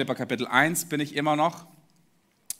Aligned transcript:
Philippa 0.00 0.14
Kapitel 0.14 0.46
1 0.46 0.86
bin 0.86 0.98
ich 0.98 1.14
immer 1.14 1.36
noch. 1.36 1.66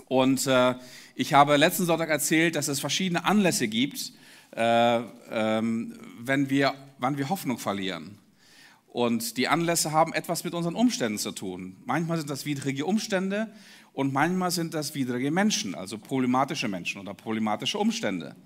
Und 0.08 0.46
äh, 0.46 0.74
ich 1.14 1.32
habe 1.32 1.56
letzten 1.56 1.86
Sonntag 1.86 2.10
erzählt, 2.10 2.54
dass 2.54 2.68
es 2.68 2.80
verschiedene 2.80 3.24
Anlässe 3.24 3.66
gibt, 3.66 4.12
äh, 4.54 5.00
ähm, 5.30 5.98
wenn 6.18 6.50
wir, 6.50 6.74
wann 6.98 7.16
wir 7.16 7.30
Hoffnung 7.30 7.56
verlieren. 7.56 8.18
Und 8.88 9.38
die 9.38 9.48
Anlässe 9.48 9.90
haben 9.90 10.12
etwas 10.12 10.44
mit 10.44 10.52
unseren 10.52 10.74
Umständen 10.74 11.16
zu 11.16 11.32
tun. 11.32 11.78
Manchmal 11.86 12.18
sind 12.18 12.28
das 12.28 12.44
widrige 12.44 12.84
Umstände 12.84 13.50
und 13.94 14.12
manchmal 14.12 14.50
sind 14.50 14.74
das 14.74 14.94
widrige 14.94 15.30
Menschen, 15.30 15.74
also 15.74 15.96
problematische 15.96 16.68
Menschen 16.68 17.00
oder 17.00 17.14
problematische 17.14 17.78
Umstände. 17.78 18.36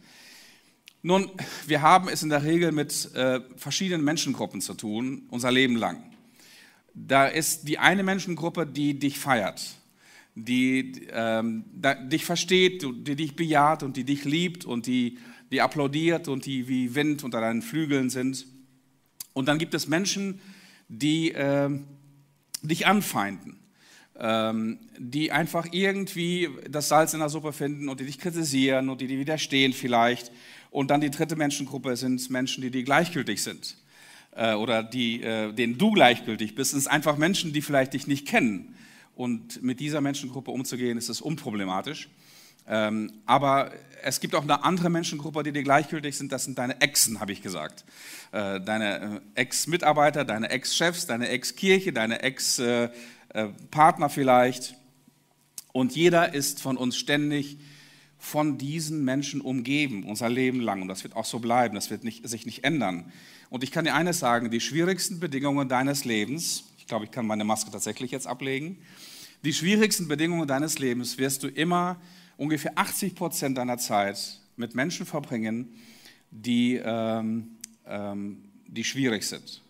Nun, 1.02 1.32
wir 1.66 1.82
haben 1.82 2.08
es 2.08 2.22
in 2.22 2.29
der 2.29 2.45
Regel 2.45 2.70
mit 2.70 3.12
äh, 3.16 3.40
verschiedenen 3.56 4.04
Menschengruppen 4.04 4.61
zu 4.61 4.74
tun, 4.74 5.26
unser 5.30 5.50
Leben 5.50 5.74
lang. 5.74 6.14
Da 6.95 7.26
ist 7.26 7.66
die 7.66 7.79
eine 7.79 8.04
Menschengruppe, 8.04 8.66
die 8.66 8.98
dich 8.98 9.18
feiert, 9.18 9.75
die 10.36 11.08
ähm, 11.11 11.64
da, 11.75 11.94
dich 11.94 12.25
versteht, 12.25 12.82
die 12.82 13.16
dich 13.16 13.35
bejaht 13.35 13.82
und 13.82 13.96
die 13.96 14.04
dich 14.04 14.25
liebt 14.25 14.64
und 14.64 14.86
die, 14.86 15.18
die 15.50 15.61
applaudiert 15.61 16.29
und 16.29 16.46
die 16.46 16.68
wie 16.68 16.94
Wind 16.94 17.25
unter 17.25 17.40
deinen 17.40 17.62
Flügeln 17.62 18.11
sind. 18.11 18.46
Und 19.32 19.49
dann 19.49 19.58
gibt 19.58 19.75
es 19.75 19.88
Menschen, 19.88 20.40
die 20.88 21.32
äh, 21.32 21.68
dich 22.62 22.86
anfeinden, 22.86 23.58
ähm, 24.16 24.79
die 24.96 25.32
einfach 25.32 25.66
irgendwie 25.72 26.49
das 26.71 26.88
Salz 26.88 27.13
in 27.13 27.18
der 27.18 27.29
Suppe 27.29 27.52
finden 27.52 27.88
und 27.88 27.99
die 27.99 28.07
dich 28.07 28.21
kritisieren 28.21 28.88
und 28.88 29.00
die 29.00 29.08
dir 29.08 29.18
widerstehen 29.18 29.72
vielleicht. 29.72 30.30
Und 30.71 30.93
dann 30.93 31.00
die 31.00 31.11
dritte 31.11 31.35
Menschengruppe 31.35 31.96
sind 31.96 32.30
Menschen, 32.30 32.62
die 32.62 32.70
dir 32.70 32.84
gleichgültig 32.84 33.42
sind 33.42 33.77
äh, 34.36 34.55
oder 34.55 34.83
die, 34.83 35.22
äh, 35.22 35.52
denen 35.52 35.78
du 35.78 35.92
gleichgültig 35.92 36.55
bist. 36.55 36.74
Es 36.74 36.84
sind 36.84 36.92
einfach 36.92 37.16
Menschen, 37.16 37.52
die 37.52 37.62
vielleicht 37.62 37.94
dich 37.94 38.06
nicht 38.06 38.27
kennen. 38.27 38.74
Und 39.14 39.62
mit 39.62 39.80
dieser 39.80 40.00
Menschengruppe 40.00 40.50
umzugehen, 40.50 40.98
ist 40.98 41.08
es 41.08 41.20
unproblematisch. 41.20 42.08
Ähm, 42.66 43.12
aber 43.26 43.70
es 44.02 44.20
gibt 44.20 44.34
auch 44.34 44.42
eine 44.42 44.64
andere 44.64 44.91
Menschengruppe, 44.91 45.42
die 45.42 45.52
dir 45.52 45.62
gleichgültig 45.62 46.16
sind. 46.16 46.32
Das 46.32 46.44
sind 46.44 46.58
deine 46.58 46.80
Exen, 46.80 47.20
habe 47.20 47.32
ich 47.32 47.42
gesagt. 47.42 47.84
Äh, 48.32 48.60
deine 48.60 49.20
äh, 49.36 49.41
Ex-Mitarbeiter, 49.41 50.24
deine 50.24 50.50
Ex-Chefs, 50.50 51.06
deine 51.06 51.28
Ex-Kirche, 51.28 51.92
deine 51.92 52.22
Ex-Partner 52.22 54.08
vielleicht. 54.08 54.74
Und 55.72 55.94
jeder 55.94 56.34
ist 56.34 56.60
von 56.60 56.76
uns 56.76 56.96
ständig 56.96 57.58
von 58.25 58.56
diesen 58.56 59.05
Menschen 59.05 59.42
umgeben, 59.42 60.05
unser 60.05 60.30
Leben 60.30 60.61
lang. 60.61 60.80
Und 60.80 60.89
das 60.89 61.05
wird 61.05 61.14
auch 61.14 61.27
so 61.27 61.41
bleiben, 61.41 61.75
das 61.75 61.91
wird 61.91 62.05
nicht, 62.05 62.27
sich 62.27 62.47
nicht 62.47 62.64
ändern. 62.64 63.12
Und 63.50 63.62
ich 63.62 63.70
kann 63.70 63.84
dir 63.84 63.94
eines 63.94 64.19
sagen, 64.19 64.50
die 64.50 64.61
schwierigsten 64.61 65.20
Bedingungen 65.20 65.69
deines 65.69 66.06
Lebens, 66.06 66.64
ich 66.78 66.86
glaube, 66.86 67.05
ich 67.05 67.11
kann 67.11 67.27
meine 67.27 67.44
Maske 67.44 67.70
tatsächlich 67.70 68.11
jetzt 68.11 68.27
ablegen, 68.27 68.78
die 69.44 69.53
schwierigsten 69.53 70.08
Bedingungen 70.08 70.48
deines 70.48 70.78
Lebens 70.78 71.19
wirst 71.19 71.42
du 71.42 71.48
immer 71.48 72.00
ungefähr 72.39 72.72
80 72.78 73.14
Prozent 73.14 73.58
deiner 73.58 73.77
Zeit 73.77 74.41
mit 74.56 74.75
Menschen 74.75 75.05
verbringen, 75.05 75.75
die, 76.31 76.81
ähm, 76.83 77.59
ähm, 77.86 78.38
die 78.66 78.84
schwierig 78.84 79.25
sind. 79.25 79.62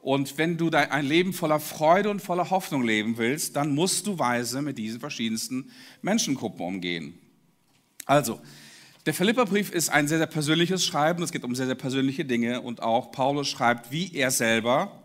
Und 0.00 0.38
wenn 0.38 0.56
du 0.56 0.70
ein 0.70 1.04
Leben 1.04 1.34
voller 1.34 1.60
Freude 1.60 2.08
und 2.08 2.22
voller 2.22 2.48
Hoffnung 2.48 2.82
leben 2.82 3.18
willst, 3.18 3.56
dann 3.56 3.74
musst 3.74 4.06
du 4.06 4.18
weise 4.18 4.62
mit 4.62 4.78
diesen 4.78 5.00
verschiedensten 5.00 5.70
Menschengruppen 6.00 6.64
umgehen. 6.64 7.18
Also, 8.08 8.40
der 9.04 9.12
Philipperbrief 9.12 9.70
ist 9.70 9.90
ein 9.90 10.08
sehr, 10.08 10.16
sehr 10.16 10.26
persönliches 10.26 10.84
Schreiben. 10.84 11.22
Es 11.22 11.30
geht 11.30 11.44
um 11.44 11.54
sehr, 11.54 11.66
sehr 11.66 11.74
persönliche 11.74 12.24
Dinge. 12.24 12.62
Und 12.62 12.82
auch 12.82 13.12
Paulus 13.12 13.48
schreibt, 13.48 13.92
wie 13.92 14.14
er 14.14 14.30
selber 14.30 15.02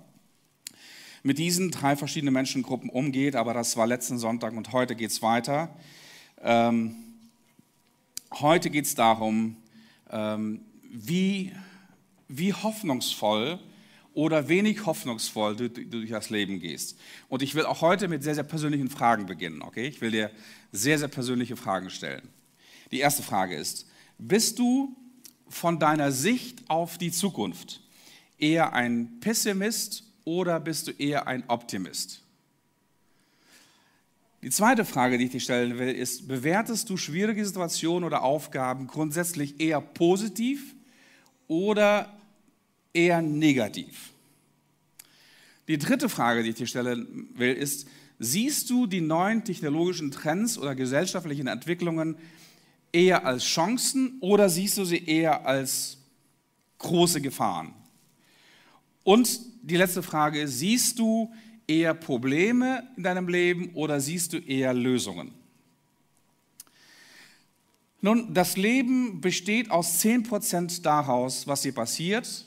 mit 1.22 1.38
diesen 1.38 1.70
drei 1.70 1.98
verschiedenen 1.98 2.34
Menschengruppen 2.34 2.90
umgeht. 2.90 3.36
Aber 3.36 3.54
das 3.54 3.76
war 3.76 3.88
letzten 3.88 4.18
Sonntag 4.18 4.54
und 4.54 4.72
heute 4.72 4.96
geht 4.96 5.12
es 5.12 5.22
weiter. 5.22 5.76
Ähm, 6.42 6.96
heute 8.40 8.70
geht 8.70 8.86
es 8.86 8.96
darum, 8.96 9.58
ähm, 10.10 10.62
wie, 10.90 11.52
wie 12.30 12.54
hoffnungsvoll 12.54 13.60
oder 14.14 14.48
wenig 14.48 14.86
hoffnungsvoll 14.86 15.58
du, 15.58 15.70
du, 15.70 15.84
durch 15.84 16.10
das 16.10 16.30
Leben 16.30 16.62
gehst. 16.62 16.98
Und 17.28 17.42
ich 17.42 17.54
will 17.54 17.66
auch 17.66 17.82
heute 17.82 18.08
mit 18.08 18.24
sehr, 18.24 18.36
sehr 18.36 18.46
persönlichen 18.46 18.90
Fragen 18.90 19.26
beginnen. 19.26 19.62
Okay? 19.62 19.88
Ich 19.88 20.00
will 20.00 20.12
dir 20.12 20.32
sehr, 20.72 20.98
sehr 20.98 21.10
persönliche 21.10 21.58
Fragen 21.58 21.90
stellen. 21.90 22.30
Die 22.94 23.00
erste 23.00 23.24
Frage 23.24 23.56
ist, 23.56 23.88
bist 24.20 24.60
du 24.60 24.96
von 25.50 25.80
deiner 25.80 26.12
Sicht 26.12 26.70
auf 26.70 27.00
die 27.00 27.12
Zukunft 27.12 27.82
eher 28.38 28.74
ein 28.74 29.20
Pessimist 29.20 30.04
oder 30.26 30.60
bist 30.60 30.88
du 30.88 30.92
eher 30.92 31.26
ein 31.26 31.44
Optimist? 31.48 32.22
Die 34.44 34.52
zweite 34.52 34.86
Frage, 34.86 35.18
die 35.18 35.26
ich 35.26 35.32
dir 35.32 35.40
stellen 35.40 35.80
will, 35.80 35.90
ist, 35.90 36.28
bewertest 36.28 36.88
du 36.88 36.96
schwierige 36.96 37.44
Situationen 37.44 38.04
oder 38.04 38.22
Aufgaben 38.22 38.86
grundsätzlich 38.86 39.60
eher 39.60 39.82
positiv 39.82 40.76
oder 41.48 42.16
eher 42.94 43.24
negativ? 43.24 44.12
Die 45.68 45.80
dritte 45.80 46.10
Frage, 46.10 46.44
die 46.44 46.50
ich 46.50 46.56
dir 46.58 46.68
stellen 46.68 47.30
will, 47.34 47.54
ist, 47.54 47.88
siehst 48.20 48.70
du 48.70 48.86
die 48.86 49.02
neuen 49.02 49.44
technologischen 49.44 50.12
Trends 50.12 50.60
oder 50.60 50.76
gesellschaftlichen 50.76 51.48
Entwicklungen 51.48 52.18
eher 52.94 53.26
als 53.26 53.44
Chancen 53.44 54.18
oder 54.22 54.48
siehst 54.48 54.78
du 54.78 54.86
sie 54.86 55.04
eher 55.04 55.46
als 55.46 55.98
große 56.78 57.20
Gefahren? 57.20 57.74
Und 59.04 59.40
die 59.64 59.76
letzte 59.76 60.04
Frage 60.04 60.48
siehst 60.48 61.00
du 61.00 61.34
eher 61.68 61.94
Probleme 61.94 62.88
in 62.96 63.04
deinem 63.04 63.28
Leben 63.28 63.72
oder 63.74 64.00
siehst 64.00 64.34
du 64.34 64.38
eher 64.38 64.74
Lösungen? 64.74 65.34
Nun, 68.02 68.34
das 68.34 68.58
Leben 68.58 69.22
besteht 69.22 69.72
aus 69.72 70.02
10% 70.02 70.82
daraus, 70.82 71.48
was 71.48 71.62
dir 71.62 71.74
passiert 71.74 72.46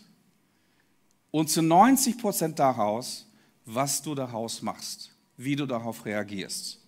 und 1.31 1.49
zu 1.49 1.61
90% 1.61 2.55
daraus, 2.55 3.27
was 3.65 4.03
du 4.03 4.15
daraus 4.15 4.61
machst, 4.61 5.13
wie 5.39 5.57
du 5.57 5.65
darauf 5.67 6.05
reagierst. 6.05 6.86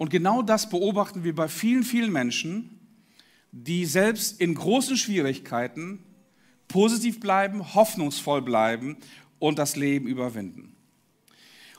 Und 0.00 0.08
genau 0.08 0.40
das 0.40 0.70
beobachten 0.70 1.24
wir 1.24 1.34
bei 1.34 1.46
vielen, 1.46 1.82
vielen 1.82 2.10
Menschen, 2.10 2.70
die 3.52 3.84
selbst 3.84 4.40
in 4.40 4.54
großen 4.54 4.96
Schwierigkeiten 4.96 5.98
positiv 6.68 7.20
bleiben, 7.20 7.74
hoffnungsvoll 7.74 8.40
bleiben 8.40 8.96
und 9.38 9.58
das 9.58 9.76
Leben 9.76 10.06
überwinden. 10.06 10.74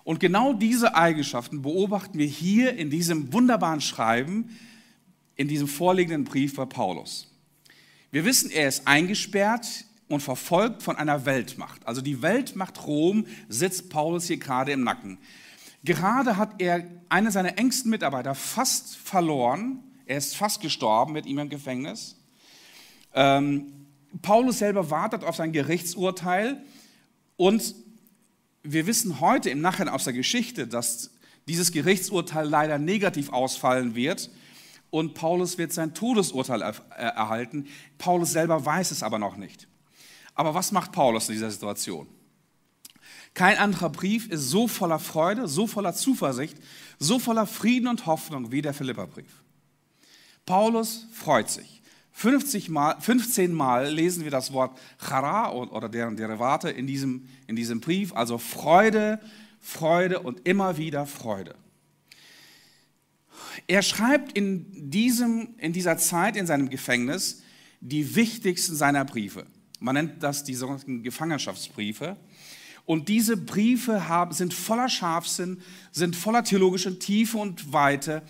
Und 0.04 0.20
genau 0.20 0.54
diese 0.54 0.94
Eigenschaften 0.94 1.64
beobachten 1.64 2.20
wir 2.20 2.28
hier 2.28 2.76
in 2.76 2.92
diesem 2.92 3.34
wunderbaren 3.34 3.82
Schreiben, 3.82 4.56
in 5.36 5.48
diesem 5.48 5.68
vorliegenden 5.68 6.24
Brief 6.24 6.56
bei 6.56 6.66
Paulus. 6.66 7.28
Wir 8.12 8.24
wissen, 8.24 8.52
er 8.52 8.68
ist 8.68 8.88
eingesperrt 8.88 9.86
und 10.10 10.20
verfolgt 10.20 10.84
von 10.84 10.96
einer 10.96 11.26
Weltmacht. 11.26 11.88
Also 11.88 12.02
die 12.02 12.22
Weltmacht 12.22 12.86
Rom 12.86 13.26
sitzt 13.50 13.90
Paulus 13.90 14.28
hier 14.28 14.38
gerade 14.38 14.74
im 14.74 14.84
Nacken. 14.84 15.18
Gerade 15.84 16.38
hat 16.38 16.62
er 16.62 16.86
einen 17.10 17.32
seiner 17.32 17.58
engsten 17.58 17.90
Mitarbeiter 17.90 18.36
fast 18.36 18.96
verloren. 18.96 19.80
Er 20.06 20.18
ist 20.18 20.36
fast 20.36 20.62
gestorben 20.62 21.14
mit 21.14 21.26
ihm 21.26 21.40
im 21.40 21.50
Gefängnis. 21.50 22.18
Ähm, 23.14 23.88
Paulus 24.22 24.60
selber 24.60 24.90
wartet 24.90 25.24
auf 25.24 25.36
sein 25.36 25.52
Gerichtsurteil 25.52 26.62
und 27.38 27.76
wir 28.64 28.86
wissen 28.86 29.20
heute 29.20 29.50
im 29.50 29.62
Nachhinein 29.62 29.94
aus 29.94 30.04
der 30.04 30.14
Geschichte, 30.14 30.68
dass 30.68 31.12
dieses 31.48 31.72
Gerichtsurteil 31.72 32.48
leider 32.48 32.78
negativ 32.78 33.32
ausfallen 33.32 33.96
wird 33.96 34.30
und 34.92 35.14
Paulus 35.16 35.58
wird 35.58 35.74
sein 35.74 35.94
Todesurteil 35.94 36.62
erhalten. 36.62 37.68
Paulus 37.98 38.34
selber 38.34 38.64
weiß 38.64 38.92
es 38.92 39.02
aber 39.02 39.18
noch 39.18 39.38
nicht. 39.38 39.68
Aber 40.36 40.54
was 40.54 40.72
macht 40.72 40.92
Paulus 40.92 41.30
in 41.30 41.36
dieser 41.36 41.50
Situation? 41.50 42.08
Kein 43.34 43.58
anderer 43.58 43.90
Brief 43.90 44.28
ist 44.28 44.50
so 44.50 44.68
voller 44.68 45.00
Freude, 45.00 45.48
so 45.48 45.68
voller 45.68 45.94
Zuversicht, 45.94 46.58
so 47.00 47.18
voller 47.18 47.48
Frieden 47.48 47.88
und 47.88 48.06
Hoffnung 48.06 48.52
wie 48.52 48.62
der 48.62 48.74
Philipperbrief. 48.74 49.42
Paulus 50.46 51.08
freut 51.14 51.50
sich. 51.50 51.82
50 52.14 52.70
Mal, 52.70 53.00
15 53.00 53.54
Mal 53.54 53.88
lesen 53.92 54.24
wir 54.24 54.32
das 54.32 54.52
Wort 54.52 54.78
Chara 55.00 55.52
oder 55.52 55.88
deren 55.88 56.18
Derivate 56.18 56.70
in 56.70 56.86
diesem, 56.86 57.28
in 57.48 57.56
diesem 57.56 57.80
Brief, 57.80 58.14
also 58.14 58.38
Freude, 58.38 59.20
Freude 59.62 60.20
und 60.20 60.46
immer 60.48 60.78
wieder 60.78 61.06
Freude. 61.06 61.56
Er 63.68 63.82
schreibt 63.82 64.34
in, 64.34 64.92
diesem, 64.92 65.56
in 65.58 65.74
dieser 65.74 65.98
Zeit 65.98 66.36
in 66.36 66.48
seinem 66.48 66.70
Gefängnis 66.70 67.44
die 67.80 68.16
wichtigsten 68.16 68.76
seiner 68.76 69.06
Briefe. 69.06 69.46
Man 69.80 69.96
nennt 69.96 70.22
das 70.22 70.44
die 70.44 70.54
sogenannten 70.54 71.04
Gefangenschaftsbriefe. 71.04 72.18
Und 72.86 73.10
diese 73.10 73.38
Briefe 73.38 74.08
haben, 74.08 74.34
sind 74.34 74.54
voller 74.54 74.90
Scharfsinn, 74.90 75.62
sind 75.92 76.16
voller 76.16 76.44
theologischer 76.44 76.98
Tiefe 77.00 77.38
und 77.38 77.72
Weite. 77.74 78.24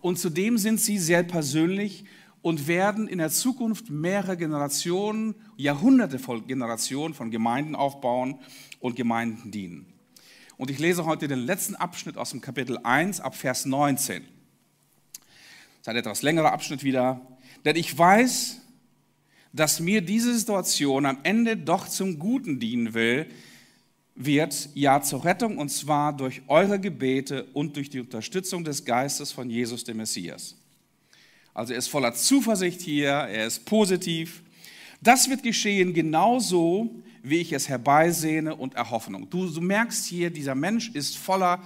Und 0.00 0.18
zudem 0.18 0.58
sind 0.58 0.80
sie 0.80 0.98
sehr 0.98 1.22
persönlich 1.22 2.04
und 2.42 2.68
werden 2.68 3.08
in 3.08 3.18
der 3.18 3.30
Zukunft 3.30 3.90
mehrere 3.90 4.36
Generationen, 4.36 5.34
Jahrhunderte 5.56 6.18
von 6.18 6.46
Generationen 6.46 7.12
von 7.12 7.30
Gemeinden 7.30 7.74
aufbauen 7.74 8.38
und 8.78 8.94
Gemeinden 8.94 9.50
dienen. 9.50 9.86
Und 10.56 10.70
ich 10.70 10.78
lese 10.78 11.04
heute 11.04 11.28
den 11.28 11.40
letzten 11.40 11.74
Abschnitt 11.74 12.16
aus 12.16 12.30
dem 12.30 12.40
Kapitel 12.40 12.78
1 12.78 13.20
ab 13.20 13.34
Vers 13.34 13.66
19. 13.66 14.22
Das 14.22 14.32
ist 15.82 15.88
ein 15.88 15.96
etwas 15.96 16.22
längerer 16.22 16.52
Abschnitt 16.52 16.82
wieder. 16.82 17.20
Denn 17.64 17.76
ich 17.76 17.98
weiß, 17.98 18.60
dass 19.52 19.80
mir 19.80 20.00
diese 20.00 20.36
Situation 20.38 21.04
am 21.04 21.18
Ende 21.24 21.56
doch 21.56 21.88
zum 21.88 22.18
Guten 22.18 22.60
dienen 22.60 22.94
will, 22.94 23.26
wird, 24.16 24.70
ja 24.74 25.02
zur 25.02 25.24
Rettung, 25.24 25.58
und 25.58 25.68
zwar 25.68 26.16
durch 26.16 26.42
eure 26.48 26.80
Gebete 26.80 27.44
und 27.52 27.76
durch 27.76 27.90
die 27.90 28.00
Unterstützung 28.00 28.64
des 28.64 28.84
Geistes 28.84 29.30
von 29.30 29.50
Jesus, 29.50 29.84
dem 29.84 29.98
Messias. 29.98 30.56
Also 31.52 31.72
er 31.72 31.78
ist 31.78 31.88
voller 31.88 32.14
Zuversicht 32.14 32.80
hier, 32.80 33.10
er 33.10 33.46
ist 33.46 33.64
positiv. 33.66 34.42
Das 35.00 35.28
wird 35.30 35.42
geschehen 35.42 35.92
genauso, 35.92 36.90
wie 37.22 37.36
ich 37.36 37.52
es 37.52 37.68
herbeisehne 37.68 38.54
und 38.54 38.74
Erhoffnung. 38.74 39.28
Du, 39.28 39.46
du 39.48 39.60
merkst 39.60 40.06
hier, 40.06 40.30
dieser 40.30 40.54
Mensch 40.54 40.90
ist 40.90 41.18
voller, 41.18 41.62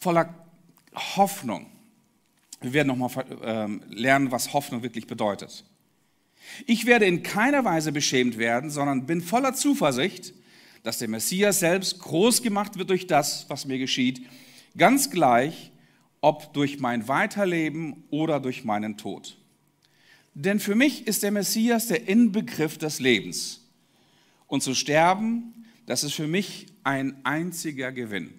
voller 0.00 0.34
Hoffnung. 1.16 1.66
Wir 2.60 2.72
werden 2.72 2.88
nochmal 2.88 3.24
ähm, 3.42 3.82
lernen, 3.88 4.30
was 4.30 4.52
Hoffnung 4.52 4.82
wirklich 4.82 5.06
bedeutet. 5.06 5.64
Ich 6.66 6.86
werde 6.86 7.06
in 7.06 7.22
keiner 7.22 7.64
Weise 7.64 7.92
beschämt 7.92 8.38
werden, 8.38 8.70
sondern 8.70 9.06
bin 9.06 9.20
voller 9.20 9.54
Zuversicht, 9.54 10.32
dass 10.82 10.98
der 10.98 11.08
Messias 11.08 11.60
selbst 11.60 11.98
groß 11.98 12.42
gemacht 12.42 12.76
wird 12.76 12.90
durch 12.90 13.06
das, 13.06 13.46
was 13.48 13.66
mir 13.66 13.78
geschieht, 13.78 14.26
ganz 14.76 15.10
gleich, 15.10 15.70
ob 16.20 16.52
durch 16.54 16.80
mein 16.80 17.08
Weiterleben 17.08 18.04
oder 18.10 18.40
durch 18.40 18.64
meinen 18.64 18.96
Tod. 18.96 19.36
Denn 20.34 20.60
für 20.60 20.74
mich 20.74 21.06
ist 21.06 21.22
der 21.22 21.30
Messias 21.30 21.88
der 21.88 22.08
Inbegriff 22.08 22.78
des 22.78 23.00
Lebens. 23.00 23.68
Und 24.46 24.62
zu 24.62 24.74
sterben, 24.74 25.66
das 25.86 26.04
ist 26.04 26.14
für 26.14 26.26
mich 26.26 26.66
ein 26.84 27.16
einziger 27.24 27.92
Gewinn. 27.92 28.32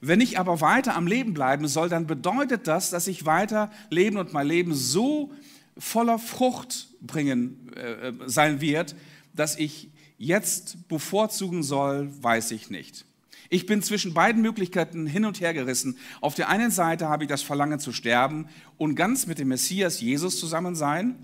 Wenn 0.00 0.20
ich 0.20 0.38
aber 0.38 0.60
weiter 0.60 0.94
am 0.94 1.06
Leben 1.06 1.32
bleiben 1.34 1.68
soll, 1.68 1.88
dann 1.88 2.06
bedeutet 2.06 2.66
das, 2.66 2.90
dass 2.90 3.06
ich 3.06 3.24
weiter 3.24 3.70
leben 3.90 4.18
und 4.18 4.32
mein 4.32 4.46
Leben 4.46 4.74
so 4.74 5.32
voller 5.78 6.18
Frucht 6.18 6.88
bringen 7.00 7.72
äh, 7.74 8.12
sein 8.26 8.60
wird, 8.60 8.94
dass 9.34 9.58
ich 9.58 9.90
jetzt 10.18 10.88
bevorzugen 10.88 11.62
soll, 11.62 12.10
weiß 12.22 12.50
ich 12.52 12.70
nicht. 12.70 13.04
Ich 13.48 13.66
bin 13.66 13.82
zwischen 13.82 14.14
beiden 14.14 14.42
Möglichkeiten 14.42 15.06
hin 15.06 15.24
und 15.24 15.40
her 15.40 15.54
gerissen. 15.54 15.96
Auf 16.20 16.34
der 16.34 16.48
einen 16.48 16.70
Seite 16.70 17.08
habe 17.08 17.24
ich 17.24 17.28
das 17.28 17.42
Verlangen 17.42 17.78
zu 17.78 17.92
sterben 17.92 18.48
und 18.76 18.96
ganz 18.96 19.26
mit 19.26 19.38
dem 19.38 19.48
Messias 19.48 20.00
Jesus 20.00 20.40
zusammen 20.40 20.74
sein. 20.74 21.16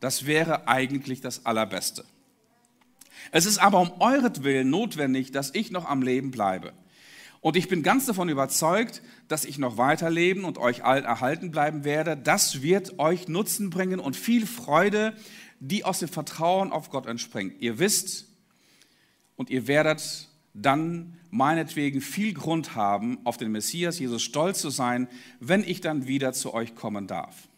Das 0.00 0.26
wäre 0.26 0.68
eigentlich 0.68 1.20
das 1.20 1.44
Allerbeste. 1.44 2.04
Es 3.32 3.46
ist 3.46 3.58
aber 3.58 3.80
um 3.80 3.92
euretwillen 4.00 4.70
notwendig, 4.70 5.32
dass 5.32 5.54
ich 5.54 5.70
noch 5.70 5.86
am 5.86 6.02
Leben 6.02 6.30
bleibe. 6.30 6.72
Und 7.40 7.56
ich 7.56 7.68
bin 7.68 7.82
ganz 7.82 8.06
davon 8.06 8.28
überzeugt, 8.28 9.02
dass 9.28 9.44
ich 9.44 9.58
noch 9.58 9.76
weiterleben 9.76 10.44
und 10.44 10.58
euch 10.58 10.84
allen 10.84 11.04
erhalten 11.04 11.50
bleiben 11.50 11.84
werde. 11.84 12.16
Das 12.16 12.62
wird 12.62 12.98
euch 12.98 13.28
Nutzen 13.28 13.70
bringen 13.70 14.00
und 14.00 14.16
viel 14.16 14.46
Freude, 14.46 15.14
die 15.60 15.84
aus 15.84 16.00
dem 16.00 16.08
Vertrauen 16.08 16.72
auf 16.72 16.90
Gott 16.90 17.06
entspringt. 17.06 17.54
Ihr 17.60 17.78
wisst, 17.78 18.26
und 19.36 19.50
ihr 19.50 19.68
werdet 19.68 20.28
dann 20.54 21.18
meinetwegen 21.30 22.00
viel 22.00 22.32
Grund 22.32 22.74
haben, 22.74 23.18
auf 23.24 23.36
den 23.36 23.52
Messias 23.52 23.98
Jesus 23.98 24.22
stolz 24.22 24.60
zu 24.60 24.70
sein, 24.70 25.06
wenn 25.38 25.62
ich 25.62 25.80
dann 25.80 26.06
wieder 26.06 26.32
zu 26.32 26.54
euch 26.54 26.74
kommen 26.74 27.06
darf. 27.06 27.48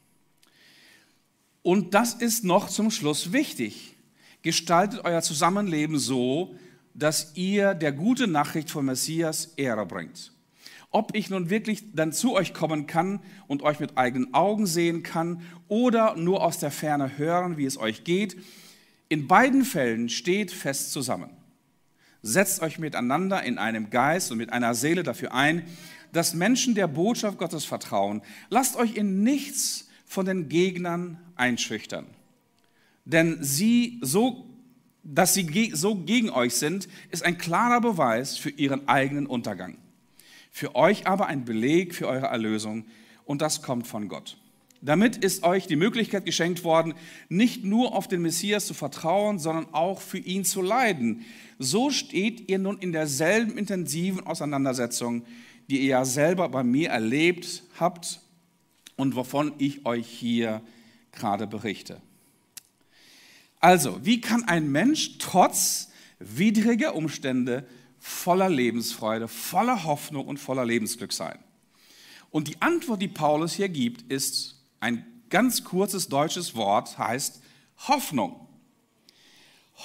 Und 1.63 1.95
das 1.95 2.15
ist 2.15 2.45
noch 2.45 2.69
zum 2.69 2.91
Schluss 2.91 3.33
wichtig. 3.33 3.97
Gestaltet 4.43 5.05
euer 5.05 5.23
Zusammenleben 5.23 5.99
so, 5.99 6.55
dass 6.95 7.37
ihr 7.37 7.75
der 7.75 7.93
gute 7.93 8.27
Nachricht 8.27 8.71
vom 8.71 8.87
Messias 8.87 9.53
Ehre 9.57 9.87
bringt. 9.87 10.33
Ob 10.91 11.15
ich 11.15 11.31
nun 11.31 11.51
wirklich 11.51 11.93
dann 11.93 12.13
zu 12.13 12.33
euch 12.33 12.55
kommen 12.55 12.87
kann 12.87 13.21
und 13.47 13.63
euch 13.63 13.79
mit 13.79 13.99
eigenen 13.99 14.33
Augen 14.33 14.67
sehen 14.67 15.03
kann 15.03 15.43
oder 15.69 16.17
nur 16.17 16.43
aus 16.43 16.59
der 16.59 16.71
Ferne 16.71 17.19
hören, 17.19 17.59
wie 17.59 17.67
es 17.67 17.77
euch 17.77 18.05
geht, 18.05 18.37
in 19.09 19.29
beiden 19.29 19.65
Fällen 19.65 20.09
steht 20.09 20.51
fest 20.51 20.93
zusammen. 20.93 21.38
Setzt 22.29 22.61
euch 22.61 22.79
miteinander 22.79 23.43
in 23.43 23.57
einem 23.57 23.89
Geist 23.89 24.31
und 24.31 24.37
mit 24.37 24.53
einer 24.53 24.75
Seele 24.75 25.03
dafür 25.03 25.33
ein, 25.33 25.63
dass 26.13 26.35
Menschen 26.35 26.75
der 26.75 26.87
Botschaft 26.87 27.39
Gottes 27.39 27.65
vertrauen. 27.65 28.21
Lasst 28.51 28.77
euch 28.77 28.97
in 28.97 29.23
nichts 29.23 29.89
von 30.05 30.27
den 30.27 30.51
Gegnern 30.51 31.19
einschüchtern. 31.37 32.07
Denn 33.07 33.39
sie 33.41 33.99
so, 34.03 34.47
dass 35.03 35.33
sie 35.33 35.71
so 35.73 35.95
gegen 35.95 36.29
euch 36.29 36.55
sind, 36.55 36.89
ist 37.11 37.25
ein 37.25 37.39
klarer 37.39 37.81
Beweis 37.81 38.37
für 38.37 38.51
ihren 38.51 38.89
eigenen 38.89 39.27
Untergang. 39.27 39.79
Für 40.51 40.75
euch 40.75 41.07
aber 41.07 41.29
ein 41.29 41.47
Beleg 41.47 41.95
für 41.95 42.09
eure 42.09 42.27
Erlösung 42.27 42.85
und 43.25 43.41
das 43.41 43.63
kommt 43.63 43.87
von 43.87 44.09
Gott. 44.09 44.37
Damit 44.81 45.17
ist 45.17 45.43
euch 45.43 45.67
die 45.67 45.77
Möglichkeit 45.77 46.25
geschenkt 46.25 46.63
worden, 46.63 46.95
nicht 47.29 47.65
nur 47.65 47.95
auf 47.95 48.07
den 48.07 48.23
Messias 48.23 48.67
zu 48.67 48.75
vertrauen, 48.75 49.39
sondern 49.39 49.75
auch 49.75 50.01
für 50.01 50.19
ihn 50.19 50.45
zu 50.45 50.63
leiden. 50.63 51.25
So 51.59 51.91
steht 51.91 52.49
ihr 52.49 52.59
nun 52.59 52.79
in 52.79 52.93
derselben 52.93 53.59
intensiven 53.59 54.25
Auseinandersetzung, 54.25 55.25
die 55.69 55.81
ihr 55.81 55.89
ja 55.89 56.05
selber 56.05 56.49
bei 56.49 56.63
mir 56.63 56.91
erlebt 56.91 57.65
habt 57.79 58.21
und 58.97 59.17
wovon 59.17 59.53
ich 59.59 59.85
euch 59.85 60.07
hier 60.07 60.63
gerade 61.13 61.49
berichte. 61.49 62.01
Also, 63.61 63.99
wie 64.05 64.21
kann 64.21 64.45
ein 64.45 64.71
Mensch 64.71 65.19
trotz 65.19 65.91
widriger 66.21 66.95
Umstände 66.95 67.67
voller 67.99 68.49
Lebensfreude, 68.49 69.27
voller 69.27 69.83
Hoffnung 69.83 70.27
und 70.27 70.39
voller 70.39 70.65
Lebensglück 70.65 71.13
sein? 71.13 71.39
Und 72.31 72.47
die 72.47 72.63
Antwort, 72.63 73.03
die 73.03 73.09
Paulus 73.09 73.55
hier 73.55 73.69
gibt, 73.69 74.03
ist 74.13 74.58
ein 74.81 75.05
ganz 75.31 75.65
kurzes 75.65 76.09
deutsches 76.09 76.55
Wort 76.55 76.99
heißt 76.99 77.43
Hoffnung. 77.89 78.49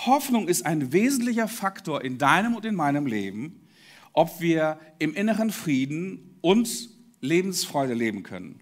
Hoffnung 0.06 0.48
ist 0.48 0.66
ein 0.66 0.92
wesentlicher 0.92 1.48
Faktor 1.48 2.04
in 2.04 2.18
deinem 2.18 2.56
und 2.56 2.66
in 2.66 2.76
meinem 2.76 3.06
Leben, 3.06 3.68
ob 4.12 4.42
wir 4.42 4.80
im 5.00 5.14
inneren 5.14 5.52
Frieden 5.52 6.38
und 6.42 6.90
Lebensfreude 7.22 7.94
leben 7.94 8.24
können. 8.24 8.60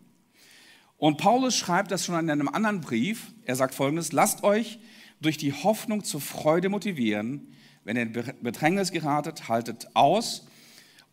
Und 0.97 1.17
Paulus 1.17 1.55
schreibt 1.55 1.89
das 1.91 2.05
schon 2.05 2.19
in 2.19 2.29
einem 2.29 2.47
anderen 2.47 2.81
Brief. 2.81 3.33
Er 3.43 3.55
sagt 3.55 3.73
folgendes, 3.73 4.11
lasst 4.11 4.43
euch 4.43 4.79
durch 5.19 5.37
die 5.37 5.53
Hoffnung 5.53 6.03
zur 6.03 6.21
Freude 6.21 6.69
motivieren. 6.69 7.53
Wenn 7.83 7.95
ihr 7.95 8.03
in 8.03 8.13
Bedrängnis 8.43 8.91
geratet, 8.91 9.49
haltet 9.49 9.87
aus 9.95 10.45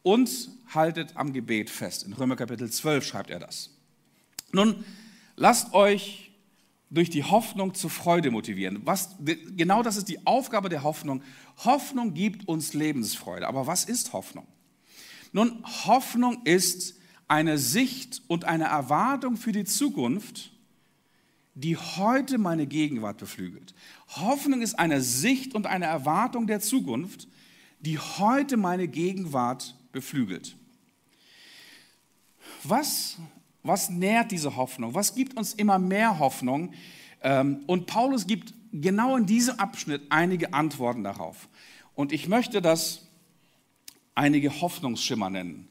und 0.02 0.50
haltet 0.75 1.16
am 1.16 1.32
Gebet 1.32 1.70
fest. 1.70 2.04
In 2.04 2.12
Römer 2.12 2.37
Kapitel 2.37 2.70
12 2.70 3.06
schreibt 3.06 3.30
er 3.30 3.38
das. 3.38 3.70
Nun, 4.52 4.84
Lasst 5.38 5.73
euch 5.73 6.33
durch 6.90 7.11
die 7.11 7.23
Hoffnung 7.23 7.75
zur 7.75 7.90
Freude 7.90 8.30
motivieren. 8.30 8.80
Was, 8.85 9.16
genau 9.57 9.83
das 9.83 9.97
ist 9.97 10.09
die 10.09 10.26
Aufgabe 10.26 10.68
der 10.68 10.83
Hoffnung. 10.83 11.23
Hoffnung 11.64 12.14
gibt 12.14 12.49
uns 12.49 12.75
Lebensfreude. 12.75 13.47
Aber 13.47 13.66
was 13.66 13.85
ist 13.85 14.12
Hoffnung? 14.12 14.47
Nun, 15.33 15.62
Hoffnung 15.87 16.42
ist 16.45 16.97
eine 17.28 17.59
Sicht 17.59 18.23
und 18.26 18.47
eine 18.47 18.64
Erwartung 18.64 19.37
für 19.37 19.52
die 19.52 19.64
Zukunft, 19.64 20.50
die 21.54 21.76
heute 21.76 22.38
meine 22.38 22.66
Gegenwart 22.66 23.18
beflügelt. 23.18 23.75
Hoffnung 24.09 24.62
ist 24.62 24.78
eine 24.78 25.02
Sicht 25.02 25.54
und 25.54 25.66
eine 25.66 25.87
Erwartung 25.87 26.47
der 26.47 26.61
Zukunft, 26.61 27.28
die 27.80 27.99
heute 27.99 28.57
meine 28.57 28.88
Gegenwart 28.88 29.76
beflügelt. 29.92 30.57
Was 32.64 33.18
was 33.68 33.90
nährt 33.90 34.32
diese 34.32 34.56
Hoffnung? 34.56 34.94
Was 34.94 35.14
gibt 35.14 35.37
uns 35.37 35.54
immer 35.54 35.78
mehr 35.78 36.18
Hoffnung? 36.18 36.72
Ähm, 37.22 37.60
und 37.66 37.87
Paulus 37.87 38.26
gibt 38.26 38.52
genau 38.72 39.16
in 39.16 39.26
diesem 39.26 39.60
Abschnitt 39.60 40.02
einige 40.08 40.52
Antworten 40.52 41.04
darauf. 41.04 41.48
Und 41.94 42.12
ich 42.12 42.28
möchte 42.28 42.60
das 42.60 43.06
einige 44.14 44.60
Hoffnungsschimmer 44.60 45.30
nennen. 45.30 45.68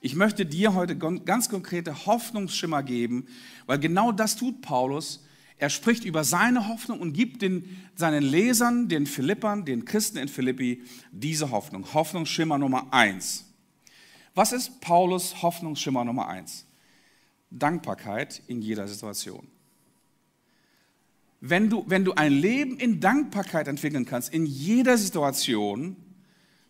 Ich 0.00 0.14
möchte 0.14 0.46
dir 0.46 0.72
heute 0.72 0.96
ganz 0.96 1.50
konkrete 1.50 2.06
Hoffnungsschimmer 2.06 2.82
geben, 2.82 3.26
weil 3.66 3.78
genau 3.78 4.12
das 4.12 4.36
tut 4.36 4.62
Paulus. 4.62 5.26
Er 5.58 5.68
spricht 5.68 6.04
über 6.04 6.24
seine 6.24 6.68
Hoffnung 6.68 7.00
und 7.00 7.12
gibt 7.12 7.42
den, 7.42 7.84
seinen 7.94 8.22
Lesern, 8.22 8.88
den 8.88 9.06
Philippern, 9.06 9.66
den 9.66 9.84
Christen 9.84 10.16
in 10.16 10.28
Philippi 10.28 10.82
diese 11.12 11.50
Hoffnung. 11.50 11.92
Hoffnungsschimmer 11.92 12.56
Nummer 12.56 12.86
eins. 12.92 13.44
Was 14.34 14.52
ist 14.52 14.80
Paulus 14.80 15.42
Hoffnungsschimmer 15.42 16.04
Nummer 16.04 16.28
eins? 16.28 16.64
Dankbarkeit 17.50 18.42
in 18.46 18.62
jeder 18.62 18.86
Situation. 18.88 19.48
Wenn 21.40 21.70
du, 21.70 21.84
wenn 21.88 22.04
du 22.04 22.12
ein 22.12 22.32
Leben 22.32 22.76
in 22.78 23.00
Dankbarkeit 23.00 23.66
entwickeln 23.66 24.04
kannst, 24.04 24.32
in 24.32 24.46
jeder 24.46 24.98
Situation, 24.98 25.96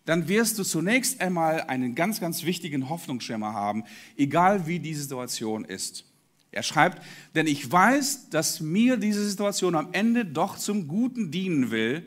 dann 0.04 0.28
wirst 0.28 0.58
du 0.58 0.64
zunächst 0.64 1.20
einmal 1.20 1.62
einen 1.62 1.94
ganz, 1.94 2.20
ganz 2.20 2.44
wichtigen 2.44 2.88
Hoffnungsschimmer 2.88 3.52
haben, 3.52 3.84
egal 4.16 4.66
wie 4.66 4.78
die 4.78 4.94
Situation 4.94 5.64
ist. 5.64 6.04
Er 6.52 6.62
schreibt, 6.62 7.02
denn 7.34 7.46
ich 7.46 7.70
weiß, 7.70 8.30
dass 8.30 8.60
mir 8.60 8.96
diese 8.96 9.28
Situation 9.28 9.74
am 9.74 9.92
Ende 9.92 10.24
doch 10.24 10.56
zum 10.56 10.88
Guten 10.88 11.30
dienen 11.30 11.70
will, 11.70 12.04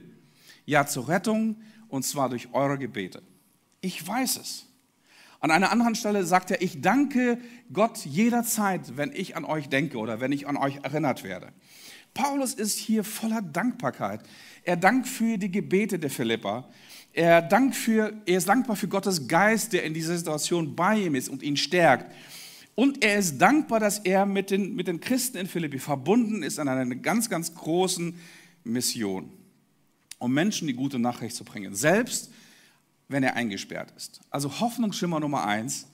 ja 0.65 0.85
zur 0.85 1.07
Rettung, 1.07 1.57
und 1.87 2.03
zwar 2.03 2.29
durch 2.29 2.53
eure 2.53 2.77
Gebete. 2.77 3.21
Ich 3.79 4.05
weiß 4.05 4.37
es. 4.37 4.65
An 5.43 5.51
einer 5.51 5.73
anderen 5.73 5.93
Stelle 5.93 6.23
sagt 6.23 6.51
er, 6.51 6.61
ich 6.61 6.79
danke 6.79 7.37
Gott 7.73 8.05
jederzeit, 8.05 8.95
wenn 8.95 9.11
ich 9.11 9.35
an 9.35 9.43
euch 9.43 9.67
denke 9.67 9.97
oder 9.97 10.21
wenn 10.21 10.31
ich 10.31 10.47
an 10.47 10.55
euch 10.55 10.77
erinnert 10.83 11.25
werde. 11.25 11.49
Paulus 12.13 12.53
ist 12.53 12.77
hier 12.77 13.03
voller 13.03 13.41
Dankbarkeit. 13.41 14.21
Er 14.63 14.77
dankt 14.77 15.05
für 15.05 15.37
die 15.37 15.51
Gebete 15.51 15.99
der 15.99 16.09
Philippa. 16.09 16.69
Er, 17.11 17.41
dankt 17.41 17.75
für, 17.75 18.13
er 18.25 18.37
ist 18.37 18.47
dankbar 18.47 18.77
für 18.77 18.87
Gottes 18.87 19.27
Geist, 19.27 19.73
der 19.73 19.83
in 19.83 19.93
dieser 19.93 20.15
Situation 20.15 20.77
bei 20.77 20.99
ihm 20.99 21.13
ist 21.13 21.27
und 21.27 21.43
ihn 21.43 21.57
stärkt. 21.57 22.09
Und 22.73 23.03
er 23.03 23.17
ist 23.17 23.37
dankbar, 23.37 23.81
dass 23.81 23.99
er 23.99 24.25
mit 24.25 24.49
den, 24.49 24.73
mit 24.75 24.87
den 24.87 25.01
Christen 25.01 25.35
in 25.35 25.47
Philippi 25.47 25.79
verbunden 25.79 26.41
ist 26.41 26.57
an 26.57 26.69
einer 26.69 26.95
ganz, 26.95 27.29
ganz 27.29 27.53
großen 27.53 28.17
Mission, 28.63 29.29
um 30.19 30.33
Menschen 30.33 30.69
die 30.69 30.73
gute 30.73 30.99
Nachricht 30.99 31.35
zu 31.35 31.43
bringen, 31.43 31.75
selbst 31.75 32.31
wenn 33.07 33.23
er 33.23 33.35
eingesperrt 33.35 33.93
ist. 33.95 34.21
Also 34.29 34.59
Hoffnungsschimmer 34.59 35.19
Nummer 35.19 35.45
eins 35.45 35.87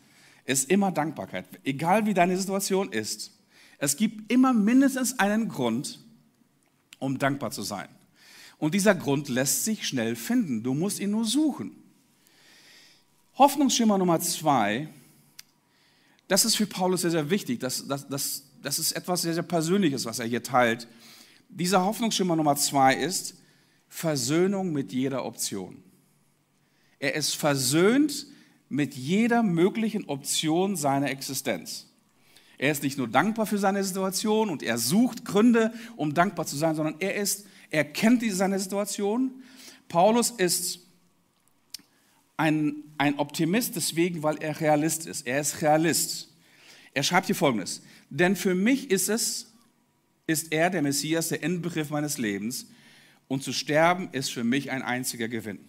ist 0.45 0.69
immer 0.69 0.91
Dankbarkeit, 0.91 1.45
egal 1.63 2.05
wie 2.05 2.13
deine 2.13 2.37
Situation 2.37 2.91
ist. 2.91 3.31
Es 3.77 3.95
gibt 3.95 4.31
immer 4.31 4.53
mindestens 4.53 5.19
einen 5.19 5.47
Grund, 5.47 5.99
um 6.99 7.17
dankbar 7.17 7.51
zu 7.51 7.61
sein. 7.61 7.87
Und 8.57 8.73
dieser 8.73 8.93
Grund 8.93 9.29
lässt 9.29 9.63
sich 9.63 9.87
schnell 9.87 10.15
finden. 10.15 10.63
Du 10.63 10.73
musst 10.73 10.99
ihn 10.99 11.11
nur 11.11 11.25
suchen. 11.25 11.71
Hoffnungsschimmer 13.37 13.97
Nummer 13.97 14.19
zwei, 14.19 14.89
das 16.27 16.43
ist 16.43 16.55
für 16.55 16.67
Paulus 16.67 17.01
sehr, 17.01 17.11
sehr 17.11 17.29
wichtig. 17.29 17.61
Das, 17.61 17.87
das, 17.87 18.07
das, 18.07 18.43
das 18.61 18.79
ist 18.79 18.91
etwas 18.91 19.21
sehr, 19.21 19.33
sehr 19.33 19.43
Persönliches, 19.43 20.03
was 20.03 20.19
er 20.19 20.25
hier 20.25 20.43
teilt. 20.43 20.87
Dieser 21.47 21.85
Hoffnungsschimmer 21.85 22.35
Nummer 22.35 22.57
zwei 22.57 22.95
ist 22.95 23.35
Versöhnung 23.87 24.73
mit 24.73 24.91
jeder 24.91 25.25
Option. 25.25 25.81
Er 26.99 27.15
ist 27.15 27.35
versöhnt 27.35 28.27
mit 28.67 28.93
jeder 28.93 29.41
möglichen 29.41 30.05
Option 30.05 30.75
seiner 30.75 31.09
Existenz. 31.09 31.87
Er 32.57 32.71
ist 32.71 32.83
nicht 32.83 32.97
nur 32.97 33.07
dankbar 33.07 33.45
für 33.45 33.57
seine 33.57 33.83
Situation 33.83 34.49
und 34.49 34.61
er 34.63 34.77
sucht 34.77 35.23
Gründe, 35.25 35.73
um 35.95 36.13
dankbar 36.13 36.45
zu 36.45 36.57
sein, 36.57 36.75
sondern 36.75 36.95
er 36.99 37.15
ist 37.15 37.45
er 37.69 37.85
kennt 37.85 38.23
seine 38.31 38.59
Situation. 38.59 39.43
Paulus 39.87 40.31
ist 40.31 40.79
ein, 42.37 42.75
ein 42.97 43.19
Optimist 43.19 43.75
deswegen, 43.75 44.23
weil 44.23 44.37
er 44.37 44.59
Realist 44.59 45.05
ist. 45.05 45.27
Er 45.27 45.41
ist 45.41 45.61
Realist. 45.61 46.33
Er 46.93 47.03
schreibt 47.03 47.27
hier 47.27 47.35
Folgendes. 47.35 47.81
Denn 48.09 48.35
für 48.35 48.55
mich 48.55 48.89
ist 48.89 49.09
es, 49.09 49.53
ist 50.25 50.51
er 50.51 50.69
der 50.69 50.81
Messias, 50.81 51.29
der 51.29 51.43
Endbegriff 51.43 51.89
meines 51.89 52.17
Lebens. 52.17 52.67
Und 53.27 53.43
zu 53.43 53.53
sterben 53.53 54.09
ist 54.11 54.31
für 54.31 54.43
mich 54.43 54.71
ein 54.71 54.81
einziger 54.81 55.27
Gewinn. 55.27 55.59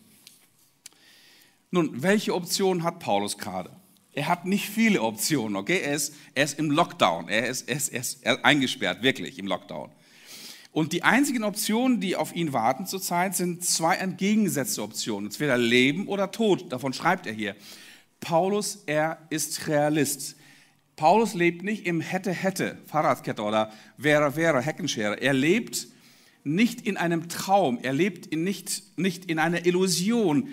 Nun, 1.70 2.02
welche 2.02 2.34
Optionen 2.34 2.82
hat 2.82 2.98
Paulus 2.98 3.38
gerade? 3.38 3.70
Er 4.12 4.26
hat 4.26 4.44
nicht 4.44 4.68
viele 4.68 5.02
Optionen, 5.02 5.56
okay? 5.56 5.80
Er 5.84 5.94
ist, 5.94 6.14
er 6.34 6.44
ist 6.44 6.58
im 6.58 6.70
Lockdown, 6.70 7.28
er 7.28 7.46
ist, 7.46 7.68
er, 7.68 7.76
ist, 7.76 7.88
er 7.90 8.00
ist 8.00 8.24
eingesperrt, 8.24 9.02
wirklich 9.02 9.38
im 9.38 9.46
Lockdown. 9.46 9.90
Und 10.72 10.92
die 10.92 11.02
einzigen 11.02 11.44
Optionen, 11.44 12.00
die 12.00 12.16
auf 12.16 12.34
ihn 12.34 12.52
warten 12.52 12.86
zurzeit, 12.86 13.36
sind 13.36 13.64
zwei 13.64 13.96
entgegengesetzte 13.96 14.82
Optionen. 14.82 15.30
Entweder 15.30 15.58
Leben 15.58 16.06
oder 16.06 16.30
Tod. 16.30 16.72
Davon 16.72 16.92
schreibt 16.92 17.26
er 17.26 17.32
hier. 17.32 17.56
Paulus, 18.20 18.82
er 18.86 19.18
ist 19.30 19.66
Realist. 19.66 20.36
Paulus 20.94 21.34
lebt 21.34 21.62
nicht 21.62 21.86
im 21.86 22.00
Hätte-Hätte, 22.00 22.78
Fahrradkette 22.86 23.42
oder 23.42 23.72
Wäre-Wäre, 23.96 24.60
Heckenschere. 24.60 25.20
Er 25.20 25.32
lebt 25.32 25.88
nicht 26.44 26.82
in 26.82 26.96
einem 26.96 27.28
Traum. 27.28 27.78
Er 27.82 27.92
lebt 27.92 28.26
in 28.26 28.44
nicht, 28.44 28.82
nicht 28.96 29.24
in 29.24 29.38
einer 29.38 29.66
Illusion. 29.66 30.48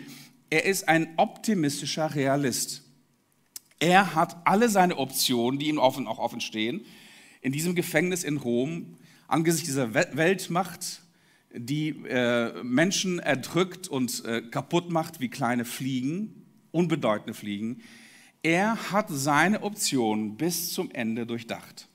Er 0.49 0.65
ist 0.65 0.87
ein 0.87 1.13
optimistischer 1.17 2.15
Realist. 2.15 2.83
Er 3.79 4.15
hat 4.15 4.37
alle 4.45 4.69
seine 4.69 4.97
Optionen, 4.97 5.59
die 5.59 5.67
ihm 5.67 5.77
offen, 5.77 6.07
auch 6.07 6.19
offen 6.19 6.41
stehen, 6.41 6.85
in 7.41 7.51
diesem 7.51 7.75
Gefängnis 7.75 8.23
in 8.23 8.37
Rom 8.37 8.97
angesichts 9.27 9.67
dieser 9.67 9.93
Weltmacht, 9.93 11.01
die 11.53 11.89
äh, 12.07 12.63
Menschen 12.63 13.19
erdrückt 13.19 13.87
und 13.87 14.25
äh, 14.25 14.41
kaputt 14.41 14.89
macht 14.89 15.19
wie 15.19 15.29
kleine 15.29 15.65
Fliegen, 15.65 16.45
unbedeutende 16.71 17.33
Fliegen, 17.33 17.81
er 18.43 18.91
hat 18.91 19.07
seine 19.09 19.63
Optionen 19.63 20.37
bis 20.37 20.71
zum 20.71 20.91
Ende 20.91 21.25
durchdacht. 21.25 21.87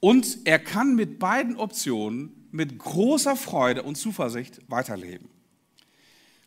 Und 0.00 0.38
er 0.44 0.58
kann 0.58 0.94
mit 0.94 1.18
beiden 1.18 1.56
Optionen 1.56 2.48
mit 2.52 2.78
großer 2.78 3.36
Freude 3.36 3.82
und 3.82 3.96
Zuversicht 3.96 4.60
weiterleben. 4.68 5.28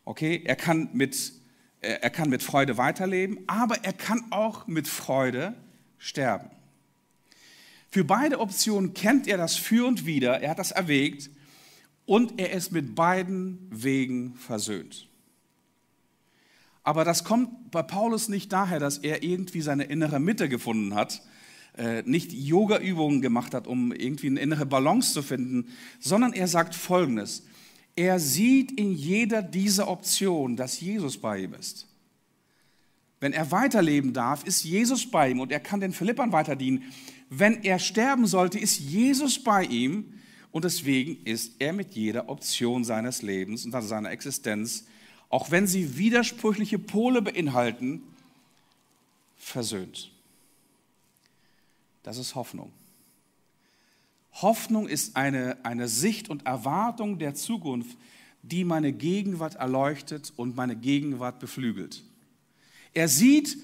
Okay, 0.10 0.42
er 0.44 0.56
kann 0.56 0.90
mit, 0.94 1.34
er 1.82 2.10
kann 2.10 2.32
mit 2.32 2.42
Freude 2.42 2.78
weiterleben, 2.78 3.42
aber 3.46 3.84
er 3.84 3.94
kann 3.94 4.24
auch 4.32 4.66
mit 4.66 4.88
Freude 4.88 5.54
sterben. 6.00 6.50
Für 7.92 8.04
beide 8.04 8.40
Optionen 8.40 8.96
kennt 8.96 9.28
er 9.28 9.38
das 9.38 9.56
Für 9.56 9.86
und 9.86 10.08
Wider, 10.08 10.42
er 10.42 10.50
hat 10.50 10.58
das 10.58 10.72
erwägt 10.72 11.30
und 12.08 12.42
er 12.42 12.54
ist 12.54 12.72
mit 12.72 12.96
beiden 12.96 13.68
Wegen 13.70 14.34
versöhnt. 14.34 15.08
Aber 16.82 17.06
das 17.06 17.24
kommt 17.24 17.70
bei 17.70 17.84
Paulus 17.84 18.30
nicht 18.30 18.52
daher, 18.52 18.80
dass 18.80 18.98
er 18.98 19.22
irgendwie 19.22 19.62
seine 19.62 19.84
innere 19.84 20.20
Mitte 20.20 20.50
gefunden 20.50 20.96
hat, 20.96 21.22
äh, 21.78 22.02
nicht 22.02 22.34
Yoga-Übungen 22.34 23.22
gemacht 23.22 23.54
hat, 23.54 23.68
um 23.68 23.92
irgendwie 23.92 24.26
eine 24.26 24.40
innere 24.40 24.66
Balance 24.66 25.14
zu 25.14 25.22
finden, 25.22 25.68
sondern 26.00 26.34
er 26.34 26.48
sagt 26.48 26.74
Folgendes. 26.74 27.44
Er 27.96 28.20
sieht 28.20 28.72
in 28.72 28.94
jeder 28.94 29.42
dieser 29.42 29.88
Optionen, 29.88 30.56
dass 30.56 30.80
Jesus 30.80 31.18
bei 31.18 31.40
ihm 31.40 31.54
ist. 31.54 31.88
Wenn 33.20 33.34
er 33.34 33.52
weiterleben 33.52 34.14
darf, 34.14 34.46
ist 34.46 34.64
Jesus 34.64 35.10
bei 35.10 35.30
ihm 35.32 35.42
und 35.42 35.52
er 35.52 35.60
kann 35.60 35.82
den 35.82 35.92
Philippern 35.92 36.32
weiterdienen 36.32 36.84
wenn 37.30 37.64
er 37.64 37.78
sterben 37.80 38.26
sollte, 38.26 38.60
ist 38.60 38.80
Jesus 38.80 39.42
bei 39.42 39.64
ihm 39.64 40.14
und 40.52 40.66
deswegen 40.66 41.24
ist 41.26 41.54
er 41.60 41.74
mit 41.74 41.92
jeder 41.92 42.28
Option 42.28 42.84
seines 42.84 43.22
Lebens 43.22 43.66
und 43.66 43.72
seiner 43.72 44.10
Existenz, 44.10 44.86
auch 45.30 45.52
wenn 45.52 45.68
sie 45.68 45.98
widersprüchliche 45.98 46.80
Pole 46.80 47.22
beinhalten, 47.22 48.02
versöhnt. 49.38 50.12
Das 52.02 52.18
ist 52.18 52.34
Hoffnung. 52.34 52.72
Hoffnung 54.32 54.88
ist 54.88 55.16
eine, 55.16 55.58
eine 55.64 55.88
Sicht 55.88 56.30
und 56.30 56.46
Erwartung 56.46 57.20
der 57.20 57.34
Zukunft, 57.36 57.98
die 58.42 58.64
meine 58.64 58.94
Gegenwart 58.94 59.56
erleuchtet 59.56 60.34
und 60.36 60.56
meine 60.56 60.76
Gegenwart 60.76 61.40
beflügelt. 61.40 62.04
Er 62.94 63.08
sieht, 63.08 63.58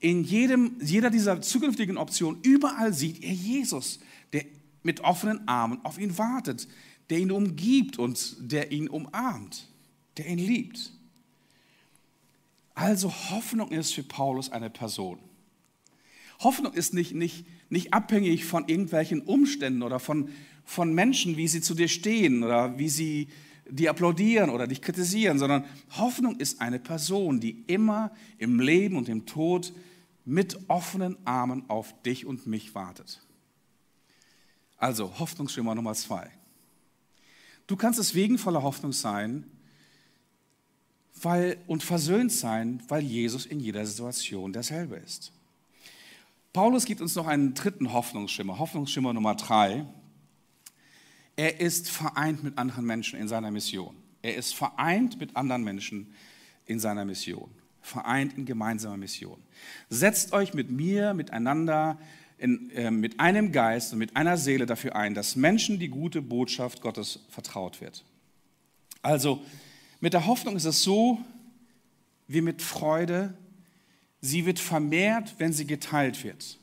in 0.00 0.24
jedem, 0.24 0.76
jeder 0.82 1.10
dieser 1.10 1.40
zukünftigen 1.42 1.96
Optionen, 1.96 2.40
überall 2.42 2.92
sieht 2.92 3.22
er 3.22 3.32
Jesus, 3.32 4.00
der 4.32 4.44
mit 4.82 5.00
offenen 5.00 5.46
Armen 5.46 5.84
auf 5.84 5.98
ihn 5.98 6.18
wartet, 6.18 6.66
der 7.08 7.18
ihn 7.18 7.30
umgibt 7.30 7.98
und 7.98 8.36
der 8.40 8.72
ihn 8.72 8.88
umarmt, 8.88 9.68
der 10.16 10.26
ihn 10.26 10.38
liebt. 10.38 10.92
Also 12.74 13.12
Hoffnung 13.30 13.70
ist 13.70 13.92
für 13.94 14.02
Paulus 14.02 14.50
eine 14.50 14.70
Person. 14.70 15.18
Hoffnung 16.40 16.72
ist 16.72 16.94
nicht, 16.94 17.14
nicht, 17.14 17.44
nicht 17.72 17.94
abhängig 17.94 18.44
von 18.44 18.68
irgendwelchen 18.68 19.22
Umständen 19.22 19.82
oder 19.82 19.98
von, 19.98 20.28
von 20.64 20.94
Menschen, 20.94 21.38
wie 21.38 21.48
sie 21.48 21.62
zu 21.62 21.74
dir 21.74 21.88
stehen 21.88 22.44
oder 22.44 22.78
wie 22.78 22.90
sie 22.90 23.28
dir 23.68 23.90
applaudieren 23.90 24.50
oder 24.50 24.66
dich 24.66 24.82
kritisieren, 24.82 25.38
sondern 25.38 25.64
Hoffnung 25.96 26.36
ist 26.36 26.60
eine 26.60 26.78
Person, 26.78 27.40
die 27.40 27.64
immer 27.66 28.12
im 28.36 28.60
Leben 28.60 28.96
und 28.96 29.08
im 29.08 29.24
Tod 29.24 29.72
mit 30.26 30.58
offenen 30.68 31.16
Armen 31.24 31.64
auf 31.68 32.00
dich 32.02 32.26
und 32.26 32.46
mich 32.46 32.74
wartet. 32.74 33.22
Also 34.76 35.18
Hoffnungsschimmer 35.18 35.74
Nummer 35.74 35.94
zwei. 35.94 36.30
Du 37.66 37.76
kannst 37.76 37.98
deswegen 37.98 38.36
voller 38.36 38.62
Hoffnung 38.62 38.92
sein 38.92 39.46
weil, 41.22 41.56
und 41.66 41.82
versöhnt 41.82 42.32
sein, 42.32 42.82
weil 42.88 43.02
Jesus 43.02 43.46
in 43.46 43.60
jeder 43.60 43.86
Situation 43.86 44.52
derselbe 44.52 44.96
ist. 44.96 45.32
Paulus 46.52 46.84
gibt 46.84 47.00
uns 47.00 47.14
noch 47.14 47.26
einen 47.26 47.54
dritten 47.54 47.92
Hoffnungsschimmer, 47.92 48.58
Hoffnungsschimmer 48.58 49.12
Nummer 49.12 49.34
drei. 49.34 49.86
Er 51.36 51.60
ist 51.60 51.90
vereint 51.90 52.42
mit 52.44 52.58
anderen 52.58 52.84
Menschen 52.84 53.18
in 53.18 53.28
seiner 53.28 53.50
Mission. 53.50 53.96
Er 54.20 54.36
ist 54.36 54.54
vereint 54.54 55.18
mit 55.18 55.36
anderen 55.36 55.64
Menschen 55.64 56.14
in 56.66 56.78
seiner 56.78 57.04
Mission 57.04 57.50
vereint 57.82 58.38
in 58.38 58.46
gemeinsamer 58.46 58.96
Mission. 58.96 59.42
Setzt 59.90 60.32
euch 60.32 60.54
mit 60.54 60.70
mir, 60.70 61.12
miteinander, 61.14 61.98
in, 62.38 62.70
äh, 62.70 62.90
mit 62.90 63.20
einem 63.20 63.52
Geist 63.52 63.92
und 63.92 63.98
mit 63.98 64.16
einer 64.16 64.36
Seele 64.36 64.66
dafür 64.66 64.96
ein, 64.96 65.14
dass 65.14 65.36
Menschen 65.36 65.78
die 65.78 65.88
gute 65.88 66.22
Botschaft 66.22 66.80
Gottes 66.80 67.20
vertraut 67.28 67.80
wird. 67.80 68.04
Also 69.02 69.42
mit 70.00 70.14
der 70.14 70.26
Hoffnung 70.26 70.56
ist 70.56 70.64
es 70.64 70.82
so 70.82 71.20
wie 72.28 72.40
mit 72.40 72.62
Freude, 72.62 73.34
sie 74.22 74.46
wird 74.46 74.58
vermehrt, 74.58 75.34
wenn 75.36 75.52
sie 75.52 75.66
geteilt 75.66 76.24
wird. 76.24 76.58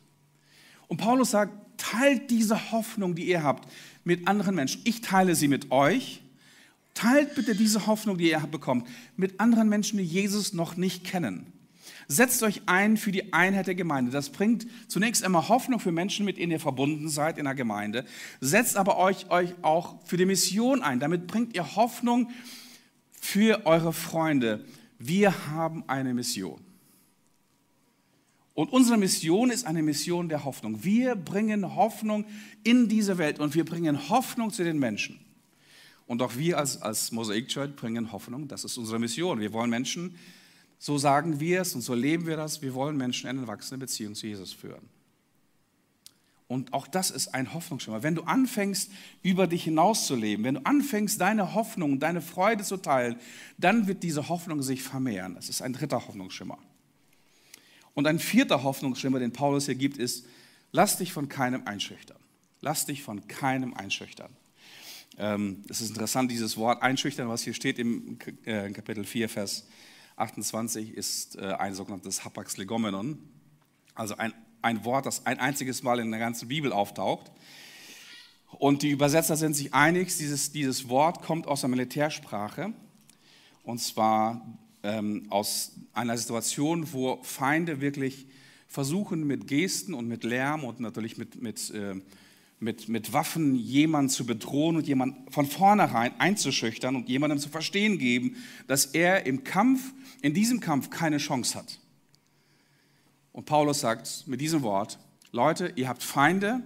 Und 0.88 0.98
Paulus 0.98 1.32
sagt, 1.32 1.54
teilt 1.78 2.32
diese 2.32 2.72
Hoffnung, 2.72 3.14
die 3.14 3.28
ihr 3.28 3.44
habt, 3.44 3.72
mit 4.04 4.28
anderen 4.28 4.56
Menschen. 4.56 4.82
Ich 4.86 5.02
teile 5.02 5.36
sie 5.36 5.48
mit 5.48 5.72
euch 5.72 6.24
Teilt 7.00 7.34
bitte 7.34 7.56
diese 7.56 7.88
Hoffnung, 7.88 8.18
die 8.18 8.30
ihr 8.30 8.40
bekommt, 8.40 8.86
mit 9.16 9.40
anderen 9.40 9.70
Menschen, 9.70 9.98
die 10.00 10.04
Jesus 10.04 10.52
noch 10.52 10.76
nicht 10.76 11.06
kennen. 11.06 11.54
Setzt 12.10 12.44
euch 12.44 12.64
ein 12.66 12.98
für 12.98 13.14
die 13.14 13.32
Einheit 13.32 13.68
der 13.68 13.76
Gemeinde. 13.76 14.12
Das 14.12 14.32
bringt 14.32 14.68
zunächst 14.90 15.24
einmal 15.24 15.48
Hoffnung 15.48 15.80
für 15.80 15.94
Menschen, 15.94 16.26
mit 16.26 16.38
denen 16.38 16.52
ihr 16.52 16.60
verbunden 16.60 17.08
seid 17.08 17.38
in 17.38 17.46
der 17.46 17.56
Gemeinde. 17.56 18.04
Setzt 18.42 18.76
aber 18.76 18.98
euch, 18.98 19.30
euch 19.30 19.54
auch 19.62 20.06
für 20.06 20.18
die 20.18 20.26
Mission 20.26 20.82
ein. 20.82 21.00
Damit 21.00 21.26
bringt 21.28 21.56
ihr 21.56 21.78
Hoffnung 21.78 22.32
für 23.22 23.66
eure 23.66 23.94
Freunde. 23.94 24.66
Wir 24.98 25.48
haben 25.52 25.86
eine 25.88 26.14
Mission. 26.14 26.60
Und 28.60 28.74
unsere 28.74 28.98
Mission 28.98 29.52
ist 29.52 29.66
eine 29.66 29.82
Mission 29.82 30.28
der 30.28 30.44
Hoffnung. 30.44 30.84
Wir 30.84 31.16
bringen 31.16 31.78
Hoffnung 31.78 32.26
in 32.62 32.90
diese 32.90 33.18
Welt 33.18 33.40
und 33.40 33.56
wir 33.56 33.64
bringen 33.64 34.10
Hoffnung 34.10 34.52
zu 34.52 34.66
den 34.66 34.80
Menschen. 34.80 35.18
Und 36.08 36.22
auch 36.22 36.36
wir 36.36 36.58
als, 36.58 36.82
als 36.82 37.14
Mosaic 37.14 37.48
Church 37.48 37.74
bringen 37.78 38.12
Hoffnung. 38.12 38.50
Das 38.50 38.66
ist 38.66 38.78
unsere 38.78 39.00
Mission. 39.00 39.40
Wir 39.40 39.54
wollen 39.54 39.70
Menschen, 39.70 40.18
so 40.78 40.98
sagen 40.98 41.40
wir 41.40 41.62
es 41.62 41.74
und 41.74 41.80
so 41.80 41.94
leben 41.94 42.28
wir 42.28 42.36
das, 42.36 42.62
wir 42.62 42.74
wollen 42.74 42.98
Menschen 42.98 43.30
in 43.30 43.38
eine 43.38 43.48
wachsende 43.48 43.86
Beziehung 43.86 44.14
zu 44.14 44.28
Jesus 44.28 44.52
führen. 44.52 44.90
Und 46.50 46.74
auch 46.74 46.88
das 46.88 47.12
ist 47.12 47.34
ein 47.34 47.54
Hoffnungsschimmer. 47.54 48.04
Wenn 48.04 48.16
du 48.16 48.24
anfängst, 48.24 48.92
über 49.24 49.48
dich 49.48 49.64
hinauszuleben, 49.64 50.44
wenn 50.44 50.56
du 50.56 50.66
anfängst, 50.66 51.22
deine 51.22 51.54
Hoffnung, 51.54 52.02
deine 52.02 52.20
Freude 52.22 52.66
zu 52.66 52.76
teilen, 52.76 53.16
dann 53.58 53.88
wird 53.88 54.04
diese 54.04 54.28
Hoffnung 54.28 54.62
sich 54.62 54.84
vermehren. 54.84 55.36
Das 55.36 55.48
ist 55.48 55.62
ein 55.62 55.72
dritter 55.72 56.06
Hoffnungsschimmer. 56.06 56.58
Und 57.94 58.08
ein 58.08 58.20
vierter 58.20 58.64
Hoffnungsschimmer, 58.64 59.20
den 59.20 59.34
Paulus 59.34 59.66
hier 59.66 59.76
gibt, 59.76 59.98
ist, 59.98 60.26
lass 60.72 60.98
dich 60.98 61.12
von 61.12 61.30
keinem 61.30 61.66
einschüchtern. 61.66 62.18
Lass 62.62 62.86
dich 62.86 63.04
von 63.04 63.28
keinem 63.28 63.74
einschüchtern. 63.74 64.32
Ähm, 65.18 65.64
es 65.70 65.82
ist 65.82 65.90
interessant, 65.90 66.32
dieses 66.32 66.58
Wort 66.58 66.82
einschüchtern, 66.82 67.28
was 67.28 67.44
hier 67.44 67.54
steht 67.54 67.80
im 67.80 68.18
äh, 68.46 68.70
Kapitel 68.72 69.04
4, 69.04 69.30
Vers 69.30 69.68
28, 70.16 70.94
ist 70.94 71.38
äh, 71.38 71.54
ein 71.54 71.74
sogenanntes 71.74 72.24
Hapax 72.24 72.58
legomenon, 72.58 73.18
also 73.96 74.16
ein, 74.16 74.34
ein 74.62 74.86
Wort, 74.86 75.06
das 75.06 75.26
ein 75.26 75.40
einziges 75.40 75.84
Mal 75.84 76.00
in 76.00 76.12
der 76.12 76.20
ganzen 76.20 76.48
Bibel 76.48 76.72
auftaucht. 76.72 77.32
Und 78.52 78.82
die 78.82 78.90
Übersetzer 78.90 79.38
sind 79.38 79.56
sich 79.56 79.74
einig, 79.74 80.16
dieses, 80.18 80.52
dieses 80.52 80.90
Wort 80.90 81.22
kommt 81.22 81.48
aus 81.48 81.62
der 81.62 81.70
Militärsprache. 81.70 82.74
Und 83.64 83.80
zwar 83.80 84.42
ähm, 84.84 85.28
aus 85.30 85.74
einer 85.94 86.18
Situation, 86.18 86.92
wo 86.94 87.20
Feinde 87.24 87.82
wirklich 87.82 88.28
versuchen, 88.68 89.26
mit 89.26 89.48
Gesten 89.48 89.94
und 89.94 90.08
mit 90.08 90.24
Lärm 90.24 90.64
und 90.64 90.80
natürlich 90.80 91.18
mit, 91.18 91.42
mit, 91.42 91.72
äh, 91.72 91.96
mit, 92.60 92.88
mit 92.88 93.14
Waffen 93.14 93.56
jemanden 93.56 94.10
zu 94.10 94.26
bedrohen 94.26 94.76
und 94.76 94.88
jemanden 94.88 95.32
von 95.32 95.46
vornherein 95.46 96.20
einzuschüchtern 96.20 96.96
und 96.96 97.10
jemandem 97.10 97.40
zu 97.40 97.50
verstehen 97.50 97.98
geben, 97.98 98.36
dass 98.68 98.86
er 98.86 99.26
im 99.26 99.44
Kampf, 99.44 99.94
in 100.22 100.34
diesem 100.34 100.60
Kampf 100.60 100.90
keine 100.90 101.18
Chance 101.18 101.58
hat. 101.58 101.80
Und 103.32 103.46
Paulus 103.46 103.82
sagt 103.82 104.26
mit 104.28 104.42
diesem 104.42 104.62
Wort, 104.62 105.00
Leute, 105.32 105.74
ihr 105.76 105.88
habt 105.88 106.04
Feinde, 106.04 106.62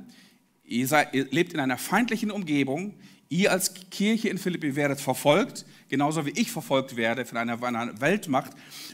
ihr, 0.64 0.88
seid, 0.88 1.14
ihr 1.14 1.26
lebt 1.32 1.54
in 1.54 1.60
einer 1.60 1.78
feindlichen 1.78 2.32
Umgebung, 2.32 2.96
ihr 3.34 3.52
als 3.52 3.74
Kirche 3.90 4.30
in 4.30 4.38
Philippi 4.38 4.76
werdet 4.76 5.02
verfolgt, 5.02 5.66
genauso 5.90 6.26
wie 6.26 6.32
ich 6.32 6.52
verfolgt 6.52 6.96
werde 6.96 7.26
von 7.26 7.38
einer, 7.38 8.00
Weltmacht. 8.00 8.52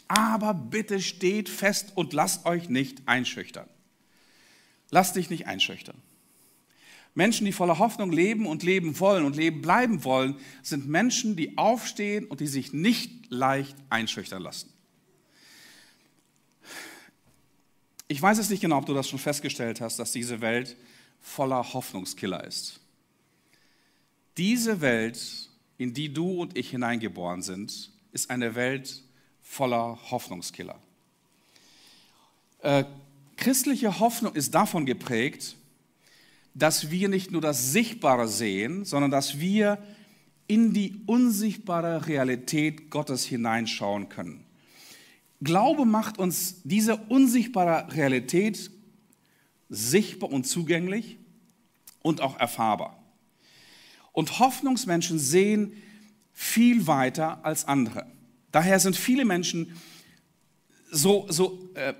Aber 0.07 0.53
bitte 0.53 1.01
steht 1.01 1.49
fest 1.49 1.91
und 1.95 2.13
lasst 2.13 2.45
euch 2.45 2.69
nicht 2.69 3.01
einschüchtern. 3.05 3.67
Lasst 4.91 5.15
dich 5.17 5.29
nicht 5.29 5.45
einschüchtern. 5.45 5.97
Menschen, 7.15 7.45
die 7.45 7.51
voller 7.51 7.79
Hoffnung 7.79 8.11
leben 8.11 8.45
und 8.45 8.63
leben 8.63 8.99
wollen 8.99 9.25
und 9.25 9.35
leben 9.35 9.61
bleiben 9.61 10.03
wollen, 10.05 10.37
sind 10.63 10.87
Menschen, 10.87 11.35
die 11.35 11.57
aufstehen 11.57 12.25
und 12.25 12.39
die 12.39 12.47
sich 12.47 12.71
nicht 12.71 13.29
leicht 13.29 13.75
einschüchtern 13.89 14.41
lassen. 14.41 14.71
Ich 18.07 18.21
weiß 18.21 18.37
es 18.37 18.49
nicht 18.49 18.61
genau, 18.61 18.77
ob 18.77 18.85
du 18.85 18.93
das 18.93 19.09
schon 19.09 19.19
festgestellt 19.19 19.81
hast, 19.81 19.99
dass 19.99 20.13
diese 20.13 20.39
Welt 20.39 20.77
voller 21.19 21.73
Hoffnungskiller 21.73 22.43
ist. 22.45 22.78
Diese 24.39 24.79
Welt 24.79 25.49
in 25.77 25.93
die 25.93 26.13
du 26.13 26.41
und 26.41 26.57
ich 26.57 26.69
hineingeboren 26.69 27.41
sind, 27.41 27.91
ist 28.13 28.29
eine 28.29 28.55
Welt 28.55 29.03
voller 29.41 29.99
Hoffnungskiller. 30.11 30.79
Äh, 32.61 32.85
christliche 33.35 33.99
Hoffnung 33.99 34.33
ist 34.35 34.55
davon 34.55 34.85
geprägt, 34.85 35.57
dass 36.53 36.89
wir 36.89 37.09
nicht 37.09 37.31
nur 37.31 37.41
das 37.41 37.73
Sichtbare 37.73 38.29
sehen, 38.29 38.85
sondern 38.85 39.11
dass 39.11 39.41
wir 39.41 39.77
in 40.47 40.71
die 40.71 41.01
unsichtbare 41.05 42.07
Realität 42.07 42.89
Gottes 42.89 43.25
hineinschauen 43.25 44.07
können. 44.07 44.45
Glaube 45.41 45.83
macht 45.83 46.17
uns 46.17 46.61
diese 46.63 46.95
unsichtbare 46.95 47.93
Realität 47.93 48.71
sichtbar 49.67 50.31
und 50.31 50.47
zugänglich 50.47 51.17
und 52.01 52.21
auch 52.21 52.39
erfahrbar. 52.39 52.98
Und 54.11 54.39
Hoffnungsmenschen 54.39 55.19
sehen 55.19 55.73
viel 56.33 56.87
weiter 56.87 57.43
als 57.45 57.65
andere. 57.65 58.05
Daher 58.51 58.79
sind 58.79 58.95
viele 58.95 59.25
Menschen 59.25 59.73
so, 60.91 61.27
so 61.29 61.69
äh, 61.75 61.93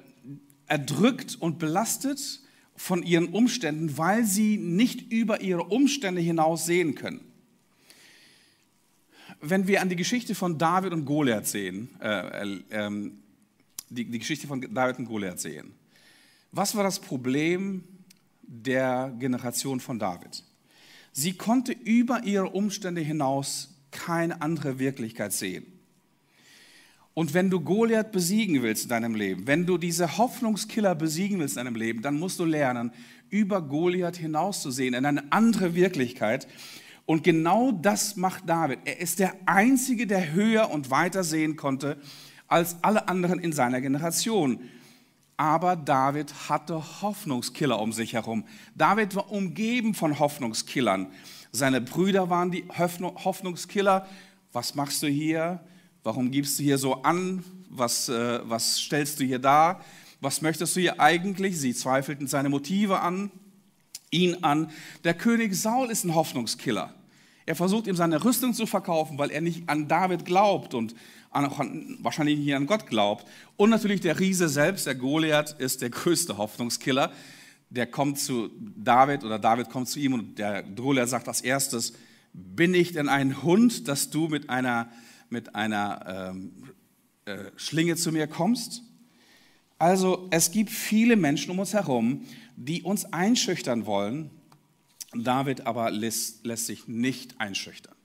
erdrückt 0.68 1.38
und 1.40 1.60
belastet 1.60 2.42
von 2.76 3.04
ihren 3.04 3.30
Umständen, 3.30 3.98
weil 3.98 4.24
sie 4.24 4.58
nicht 4.58 5.12
über 5.12 5.42
ihre 5.42 5.66
Umstände 5.66 6.22
hinaus 6.22 6.66
sehen 6.66 6.96
können. 6.96 7.22
Wenn 9.42 9.68
wir 9.68 9.82
an 9.82 9.90
die 9.90 9.96
Geschichte 9.96 10.36
von 10.36 10.58
David 10.58 10.94
und 10.94 11.06
Goliath 11.06 11.48
sehen, 11.48 11.90
äh, 12.02 12.58
äh, 12.70 13.12
die, 13.90 14.06
die 14.06 14.20
Geschichte 14.20 14.48
von 14.48 14.62
David 14.74 15.00
und 15.00 15.06
Goliath 15.06 15.40
sehen, 15.40 15.74
was 16.52 16.76
war 16.76 16.84
das 16.84 17.00
Problem 17.00 17.84
der 18.42 19.14
Generation 19.20 19.80
von 19.80 20.00
David? 20.00 20.44
Sie 21.12 21.34
konnte 21.34 21.72
über 21.72 22.24
ihre 22.24 22.50
Umstände 22.50 23.02
hinaus 23.02 23.76
keine 23.92 24.42
andere 24.42 24.80
Wirklichkeit 24.80 25.34
sehen. 25.34 25.66
Und 27.14 27.34
wenn 27.34 27.50
du 27.50 27.60
Goliath 27.60 28.12
besiegen 28.12 28.62
willst 28.62 28.84
in 28.84 28.90
deinem 28.90 29.16
Leben, 29.16 29.46
wenn 29.48 29.66
du 29.66 29.78
diese 29.78 30.18
Hoffnungskiller 30.18 30.96
besiegen 30.96 31.40
willst 31.40 31.58
in 31.58 31.66
deinem 31.66 31.76
Leben, 31.76 32.02
dann 32.02 32.18
musst 32.18 32.40
du 32.40 32.46
lernen, 32.46 32.92
über 33.30 33.62
Goliath 33.62 34.16
hinauszusehen, 34.16 34.94
in 34.94 35.06
eine 35.06 35.32
andere 35.32 35.76
Wirklichkeit. 35.76 36.48
Und 37.06 37.24
genau 37.24 37.72
das 37.72 38.16
macht 38.16 38.48
David. 38.48 38.80
Er 38.86 39.02
ist 39.02 39.20
der 39.20 39.34
Einzige, 39.46 40.08
der 40.08 40.32
höher 40.32 40.70
und 40.72 40.92
weiter 40.92 41.24
sehen 41.24 41.56
konnte 41.56 41.98
als 42.48 42.78
alle 42.84 43.08
anderen 43.08 43.40
in 43.40 43.52
seiner 43.52 43.82
Generation. 43.82 44.60
Aber 45.40 45.78
David 45.78 46.50
hatte 46.50 47.02
Hoffnungskiller 47.02 47.80
um 47.80 47.94
sich 47.94 48.12
herum. 48.12 48.44
David 48.76 49.16
war 49.16 49.32
umgeben 49.32 49.94
von 49.94 50.20
Hoffnungskillern. 50.20 51.08
Seine 51.54 51.80
Brüder 51.80 52.30
waren 52.30 52.52
die 52.52 52.66
Hoffnungskiller. 52.68 54.06
Was 54.52 54.76
machst 54.76 55.02
du 55.02 55.08
hier? 55.08 55.62
Warum 56.04 56.30
gibst 56.30 56.60
du 56.60 56.64
hier 56.64 56.78
so 56.78 57.04
an? 57.04 57.42
Was, 57.70 58.10
äh, 58.10 58.42
was 58.50 58.80
stellst 58.80 59.22
du 59.22 59.24
hier 59.24 59.40
dar? 59.40 59.80
Was 60.20 60.42
möchtest 60.42 60.76
du 60.76 60.82
hier 60.82 61.00
eigentlich? 61.00 61.58
Sie 61.58 61.74
zweifelten 61.74 62.28
seine 62.28 62.50
Motive 62.50 63.00
an, 63.00 63.32
ihn 64.12 64.44
an. 64.44 64.70
Der 65.06 65.14
König 65.14 65.56
Saul 65.56 65.90
ist 65.90 66.04
ein 66.04 66.16
Hoffnungskiller. 66.16 66.94
Er 67.50 67.56
versucht 67.56 67.88
ihm 67.88 67.96
seine 67.96 68.24
Rüstung 68.24 68.54
zu 68.54 68.68
verkaufen, 68.68 69.18
weil 69.18 69.32
er 69.32 69.42
nicht 69.42 69.68
an 69.68 69.88
David 69.88 70.24
glaubt 70.24 70.76
und 70.76 70.94
an, 71.32 71.98
wahrscheinlich 72.00 72.38
nicht 72.38 72.54
an 72.54 72.68
Gott 72.68 72.86
glaubt. 72.86 73.26
Und 73.58 73.72
natürlich 73.72 74.02
der 74.02 74.20
Riese 74.20 74.48
selbst, 74.48 74.86
der 74.86 74.94
Goliath, 74.94 75.56
ist 75.60 75.82
der 75.82 75.90
größte 75.90 76.38
Hoffnungskiller. 76.38 77.12
Der 77.72 77.88
kommt 77.88 78.20
zu 78.20 78.52
David 78.76 79.24
oder 79.24 79.40
David 79.40 79.72
kommt 79.72 79.90
zu 79.90 79.98
ihm 79.98 80.14
und 80.14 80.38
der 80.38 80.62
Goliath 80.62 81.10
sagt 81.10 81.28
als 81.28 81.42
erstes, 81.42 81.94
bin 82.34 82.76
ich 82.76 82.94
denn 82.94 83.10
ein 83.10 83.42
Hund, 83.42 83.88
dass 83.88 84.12
du 84.12 84.28
mit 84.28 84.52
einer, 84.52 84.88
mit 85.32 85.56
einer 85.56 86.30
ähm, 86.30 86.52
äh, 87.26 87.46
Schlinge 87.56 87.96
zu 87.96 88.12
mir 88.12 88.28
kommst? 88.28 88.84
Also 89.80 90.28
es 90.30 90.52
gibt 90.52 90.70
viele 90.70 91.16
Menschen 91.16 91.50
um 91.50 91.58
uns 91.58 91.74
herum, 91.74 92.26
die 92.56 92.84
uns 92.84 93.12
einschüchtern 93.12 93.88
wollen. 93.88 94.30
David 95.14 95.66
aber 95.66 95.92
lässt, 95.92 96.46
lässt 96.46 96.68
sich 96.68 96.88
nicht 96.88 97.40
einschüchtern. 97.40 97.96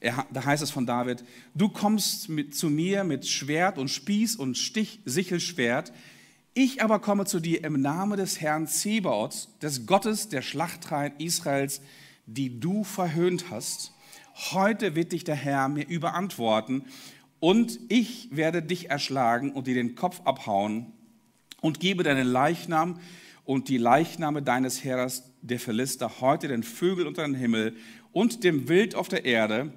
Er, 0.00 0.26
da 0.32 0.44
heißt 0.44 0.62
es 0.62 0.70
von 0.70 0.86
David, 0.86 1.24
du 1.54 1.68
kommst 1.68 2.30
mit, 2.30 2.54
zu 2.54 2.70
mir 2.70 3.04
mit 3.04 3.28
Schwert 3.28 3.76
und 3.76 3.88
Spieß 3.88 4.36
und 4.36 4.56
Stich, 4.56 5.00
Sichelschwert. 5.04 5.92
Ich 6.54 6.82
aber 6.82 6.98
komme 7.00 7.26
zu 7.26 7.38
dir 7.38 7.62
im 7.64 7.80
Namen 7.80 8.16
des 8.16 8.40
Herrn 8.40 8.66
Zebaoth, 8.66 9.48
des 9.60 9.86
Gottes 9.86 10.30
der 10.30 10.40
Schlachtreihen 10.40 11.12
Israels, 11.18 11.82
die 12.24 12.58
du 12.60 12.82
verhöhnt 12.82 13.50
hast. 13.50 13.92
Heute 14.52 14.94
wird 14.94 15.12
dich 15.12 15.24
der 15.24 15.34
Herr 15.34 15.68
mir 15.68 15.86
überantworten 15.86 16.86
und 17.38 17.78
ich 17.88 18.28
werde 18.30 18.62
dich 18.62 18.88
erschlagen 18.88 19.52
und 19.52 19.66
dir 19.66 19.74
den 19.74 19.96
Kopf 19.96 20.22
abhauen 20.24 20.92
und 21.60 21.78
gebe 21.78 22.04
deinen 22.04 22.26
Leichnam 22.26 23.00
und 23.44 23.68
die 23.68 23.78
Leichname 23.78 24.42
deines 24.42 24.82
Heeres, 24.82 25.29
der 25.42 25.60
Philister, 25.60 26.20
heute 26.20 26.48
den 26.48 26.62
Vögel 26.62 27.06
unter 27.06 27.22
den 27.22 27.34
Himmel 27.34 27.76
und 28.12 28.44
dem 28.44 28.68
Wild 28.68 28.94
auf 28.94 29.08
der 29.08 29.24
Erde 29.24 29.72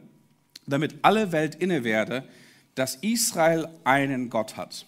damit 0.66 0.96
alle 1.02 1.32
Welt 1.32 1.56
inne 1.56 1.84
werde, 1.84 2.28
dass 2.76 2.96
Israel 2.96 3.68
einen 3.84 4.30
Gott 4.30 4.58
hat. 4.58 4.86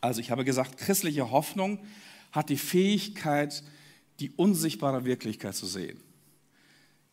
Also 0.00 0.20
ich 0.20 0.30
habe 0.30 0.44
gesagt, 0.44 0.78
christliche 0.78 1.30
Hoffnung 1.30 1.78
hat 2.32 2.48
die 2.48 2.56
Fähigkeit, 2.56 3.62
die 4.18 4.30
unsichtbare 4.30 5.04
Wirklichkeit 5.04 5.54
zu 5.54 5.66
sehen. 5.66 6.00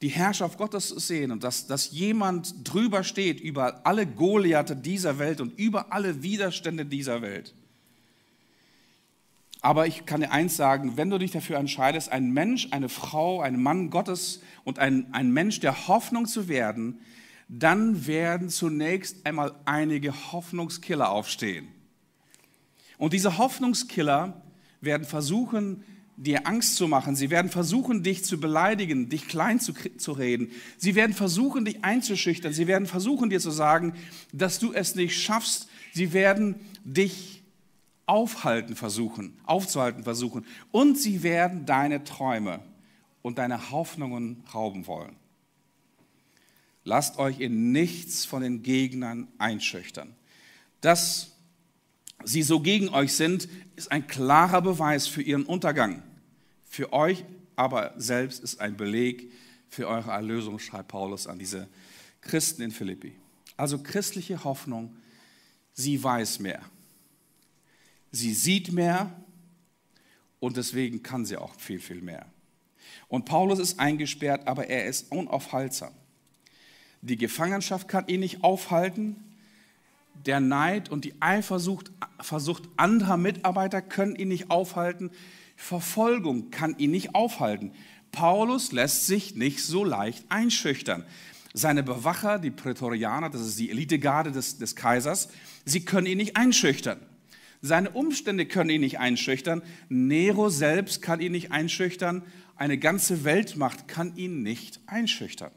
Die 0.02 0.10
Herrschaft 0.10 0.58
Gottes 0.58 0.90
zu 0.90 1.00
sehen 1.00 1.32
und 1.32 1.44
dass, 1.44 1.66
dass 1.68 1.92
jemand 1.92 2.54
drüber 2.64 3.04
steht 3.04 3.40
über 3.40 3.86
alle 3.86 4.06
Goliathe 4.06 4.76
dieser 4.76 5.18
Welt 5.18 5.42
und 5.42 5.58
über 5.58 5.92
alle 5.92 6.22
Widerstände 6.22 6.86
dieser 6.86 7.22
Welt. 7.22 7.54
Aber 9.62 9.88
ich 9.88 10.06
kann 10.06 10.22
dir 10.22 10.32
eins 10.32 10.56
sagen, 10.56 10.98
wenn 10.98 11.10
du 11.10 11.18
dich 11.18 11.32
dafür 11.32 11.58
entscheidest, 11.58 12.12
ein 12.12 12.32
Mensch, 12.32 12.68
eine 12.72 12.90
Frau, 12.90 13.42
ein 13.42 13.62
Mann 13.62 13.90
Gottes 13.90 14.42
und 14.64 14.80
ein, 14.80 15.14
ein 15.14 15.32
Mensch 15.32 15.60
der 15.60 15.88
Hoffnung 15.88 16.28
zu 16.28 16.48
werden, 16.48 17.00
dann 17.50 18.06
werden 18.08 18.50
zunächst 18.50 19.26
einmal 19.26 19.56
einige 19.66 20.14
Hoffnungskiller 20.32 21.10
aufstehen. 21.10 21.68
Und 22.98 23.14
diese 23.14 23.38
Hoffnungskiller 23.38 24.42
werden 24.82 25.06
versuchen, 25.06 25.84
dir 26.18 26.48
Angst 26.48 26.76
zu 26.76 26.88
machen. 26.88 27.16
Sie 27.16 27.30
werden 27.30 27.50
versuchen, 27.50 28.02
dich 28.02 28.26
zu 28.26 28.40
beleidigen, 28.40 29.08
dich 29.08 29.28
klein 29.28 29.60
zu, 29.60 29.74
zu 29.98 30.12
reden. 30.12 30.50
Sie 30.78 30.96
werden 30.96 31.14
versuchen, 31.14 31.64
dich 31.64 31.84
einzuschüchtern. 31.84 32.54
Sie 32.54 32.68
werden 32.68 32.88
versuchen, 32.88 33.30
dir 33.30 33.40
zu 33.40 33.52
sagen, 33.52 33.94
dass 34.34 34.58
du 34.58 34.74
es 34.74 34.96
nicht 34.96 35.22
schaffst. 35.22 35.70
Sie 35.94 36.14
werden 36.14 36.56
dich 36.84 37.37
aufhalten 38.08 38.76
versuchen, 38.76 39.40
aufzuhalten 39.44 40.04
versuchen. 40.04 40.46
Und 40.72 40.98
sie 40.98 41.22
werden 41.22 41.66
deine 41.66 42.04
Träume 42.04 42.62
und 43.22 43.38
deine 43.38 43.70
Hoffnungen 43.72 44.44
rauben 44.54 44.88
wollen. 44.88 45.16
Lasst 46.84 47.20
euch 47.20 47.42
in 47.42 47.74
nichts 47.74 48.26
von 48.26 48.42
den 48.42 48.64
Gegnern 48.64 49.28
einschüchtern. 49.38 50.16
Dass 50.80 51.36
sie 52.24 52.44
so 52.44 52.62
gegen 52.62 52.90
euch 52.90 53.14
sind, 53.14 53.50
ist 53.76 53.92
ein 53.92 54.08
klarer 54.08 54.62
Beweis 54.62 55.06
für 55.06 55.22
ihren 55.22 55.46
Untergang. 55.46 56.02
Für 56.64 56.94
euch 56.94 57.26
aber 57.58 57.94
selbst 57.98 58.42
ist 58.42 58.62
ein 58.62 58.78
Beleg 58.78 59.32
für 59.68 59.88
eure 59.88 60.12
Erlösung, 60.12 60.60
schreibt 60.60 60.88
Paulus 60.88 61.28
an 61.28 61.40
diese 61.40 61.68
Christen 62.22 62.62
in 62.62 62.72
Philippi. 62.72 63.14
Also 63.58 63.80
christliche 63.80 64.44
Hoffnung, 64.44 64.96
sie 65.74 66.02
weiß 66.02 66.40
mehr. 66.40 66.62
Sie 68.12 68.34
sieht 68.34 68.72
mehr 68.72 69.12
und 70.40 70.58
deswegen 70.58 71.04
kann 71.04 71.26
sie 71.26 71.38
auch 71.38 71.56
viel, 71.56 71.80
viel 71.80 72.02
mehr. 72.02 72.26
Und 73.08 73.26
Paulus 73.26 73.60
ist 73.60 73.80
eingesperrt, 73.80 74.48
aber 74.48 74.68
er 74.68 74.86
ist 74.86 75.12
unaufhaltsam. 75.12 75.94
Die 77.02 77.18
Gefangenschaft 77.18 77.88
kann 77.88 78.08
ihn 78.08 78.20
nicht 78.20 78.44
aufhalten. 78.44 79.16
Der 80.26 80.40
Neid 80.40 80.90
und 80.90 81.06
die 81.06 81.14
Eifersucht 81.22 81.92
Versucht 82.20 82.64
anderer 82.78 83.18
Mitarbeiter 83.18 83.82
können 83.82 84.16
ihn 84.16 84.30
nicht 84.30 84.50
aufhalten. 84.50 85.12
Verfolgung 85.56 86.50
kann 86.50 86.78
ihn 86.78 86.92
nicht 86.92 87.14
aufhalten. 87.14 87.72
Paulus 88.12 88.72
lässt 88.72 89.06
sich 89.06 89.36
nicht 89.36 89.64
so 89.64 89.84
leicht 89.84 90.26
einschüchtern. 90.30 91.06
Seine 91.54 91.84
Bewacher, 91.84 92.40
die 92.40 92.52
Prätorianer, 92.52 93.30
das 93.30 93.42
ist 93.42 93.60
die 93.60 93.70
Elitegarde 93.70 94.32
des, 94.32 94.58
des 94.58 94.76
Kaisers, 94.76 95.30
sie 95.66 95.86
können 95.86 96.08
ihn 96.08 96.18
nicht 96.18 96.36
einschüchtern. 96.36 97.00
Seine 97.62 97.90
Umstände 97.92 98.46
können 98.46 98.70
ihn 98.70 98.82
nicht 98.82 99.00
einschüchtern. 99.00 99.62
Nero 99.90 100.50
selbst 100.50 101.02
kann 101.02 101.20
ihn 101.20 101.32
nicht 101.32 101.52
einschüchtern. 101.52 102.24
Eine 102.56 102.78
ganze 102.78 103.24
Weltmacht 103.24 103.88
kann 103.88 104.16
ihn 104.16 104.44
nicht 104.44 104.80
einschüchtern. 104.86 105.52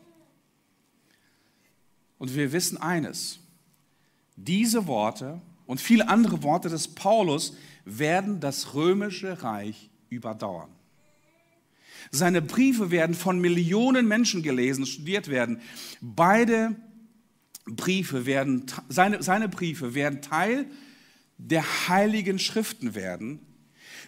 Und 2.18 2.34
wir 2.34 2.52
wissen 2.52 2.78
eines, 2.78 3.40
diese 4.36 4.86
Worte 4.86 5.40
und 5.66 5.80
viele 5.80 6.08
andere 6.08 6.42
Worte 6.42 6.68
des 6.68 6.88
Paulus 6.88 7.56
werden 7.84 8.40
das 8.40 8.74
römische 8.74 9.42
Reich 9.42 9.90
überdauern. 10.08 10.70
Seine 12.10 12.42
Briefe 12.42 12.90
werden 12.90 13.14
von 13.14 13.40
Millionen 13.40 14.08
Menschen 14.08 14.42
gelesen, 14.42 14.86
studiert 14.86 15.28
werden. 15.28 15.60
Beide 16.00 16.76
Briefe 17.66 18.26
werden, 18.26 18.66
seine, 18.88 19.22
seine 19.22 19.48
Briefe 19.48 19.94
werden 19.94 20.22
Teil 20.22 20.66
der 21.48 21.88
heiligen 21.88 22.38
Schriften 22.38 22.94
werden. 22.94 23.40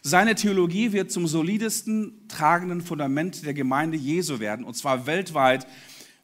Seine 0.02 0.34
Theologie 0.34 0.92
wird 0.92 1.10
zum 1.10 1.26
solidesten 1.26 2.26
tragenden 2.28 2.80
Fundament 2.80 3.44
der 3.44 3.54
Gemeinde 3.54 3.96
Jesu 3.96 4.40
werden, 4.40 4.64
und 4.64 4.74
zwar 4.74 5.06
weltweit 5.06 5.66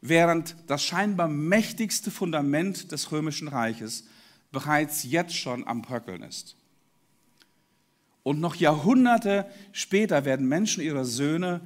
während 0.01 0.57
das 0.69 0.85
scheinbar 0.85 1.29
mächtigste 1.29 2.11
Fundament 2.11 2.93
des 2.93 3.11
römischen 3.11 3.49
Reiches 3.49 4.07
bereits 4.53 5.05
jetzt 5.05 5.37
schon 5.37 5.67
am 5.67 5.83
Bröckeln 5.83 6.23
ist. 6.23 6.57
Und 8.23 8.41
noch 8.41 8.55
Jahrhunderte 8.55 9.47
später 9.73 10.25
werden 10.25 10.47
Menschen 10.49 10.83
ihre 10.83 11.05
Söhne 11.05 11.61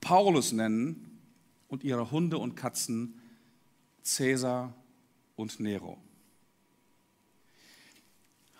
Paulus 0.00 0.52
nennen 0.52 1.20
und 1.66 1.84
ihre 1.84 2.10
Hunde 2.10 2.38
und 2.38 2.54
Katzen 2.54 3.20
Cäsar 4.02 4.74
und 5.36 5.60
Nero. 5.60 5.98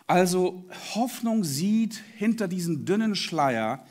Also 0.08 0.64
Hoffnung 0.94 1.44
sieht 1.44 2.02
hinter 2.16 2.48
diesen 2.48 2.86
dünnen 2.86 3.14
Schleier, 3.14 3.84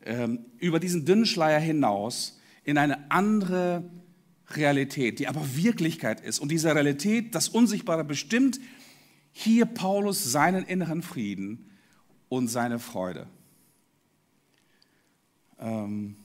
äh, 0.00 0.28
über 0.58 0.78
diesen 0.78 1.06
dünnen 1.06 1.24
Schleier 1.24 1.58
hinaus 1.58 2.38
in 2.64 2.76
eine 2.76 3.10
andere 3.10 3.90
Realität, 4.50 5.18
die 5.18 5.26
aber 5.26 5.56
Wirklichkeit 5.56 6.20
ist. 6.20 6.38
Und 6.38 6.50
diese 6.50 6.74
Realität, 6.74 7.34
das 7.34 7.48
Unsichtbare, 7.48 8.04
bestimmt 8.04 8.60
hier 9.32 9.64
Paulus 9.64 10.22
seinen 10.22 10.66
inneren 10.66 11.00
Frieden 11.00 11.70
und 12.28 12.48
seine 12.48 12.78
Freude. 12.78 13.26
Ähm 15.58 16.16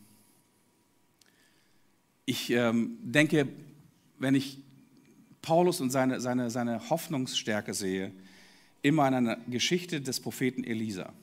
ich 2.25 2.49
ähm, 2.52 2.97
denke, 3.02 3.47
wenn 4.17 4.36
ich 4.36 4.60
Paulus 5.41 5.80
und 5.80 5.91
seine, 5.91 6.19
seine, 6.19 6.49
seine 6.49 6.89
Hoffnungsstärke 6.89 7.73
sehe, 7.73 8.12
immer 8.82 9.06
an 9.06 9.38
Geschichte 9.50 10.02
des 10.02 10.20
Propheten 10.20 10.63
Elisa. 10.63 11.13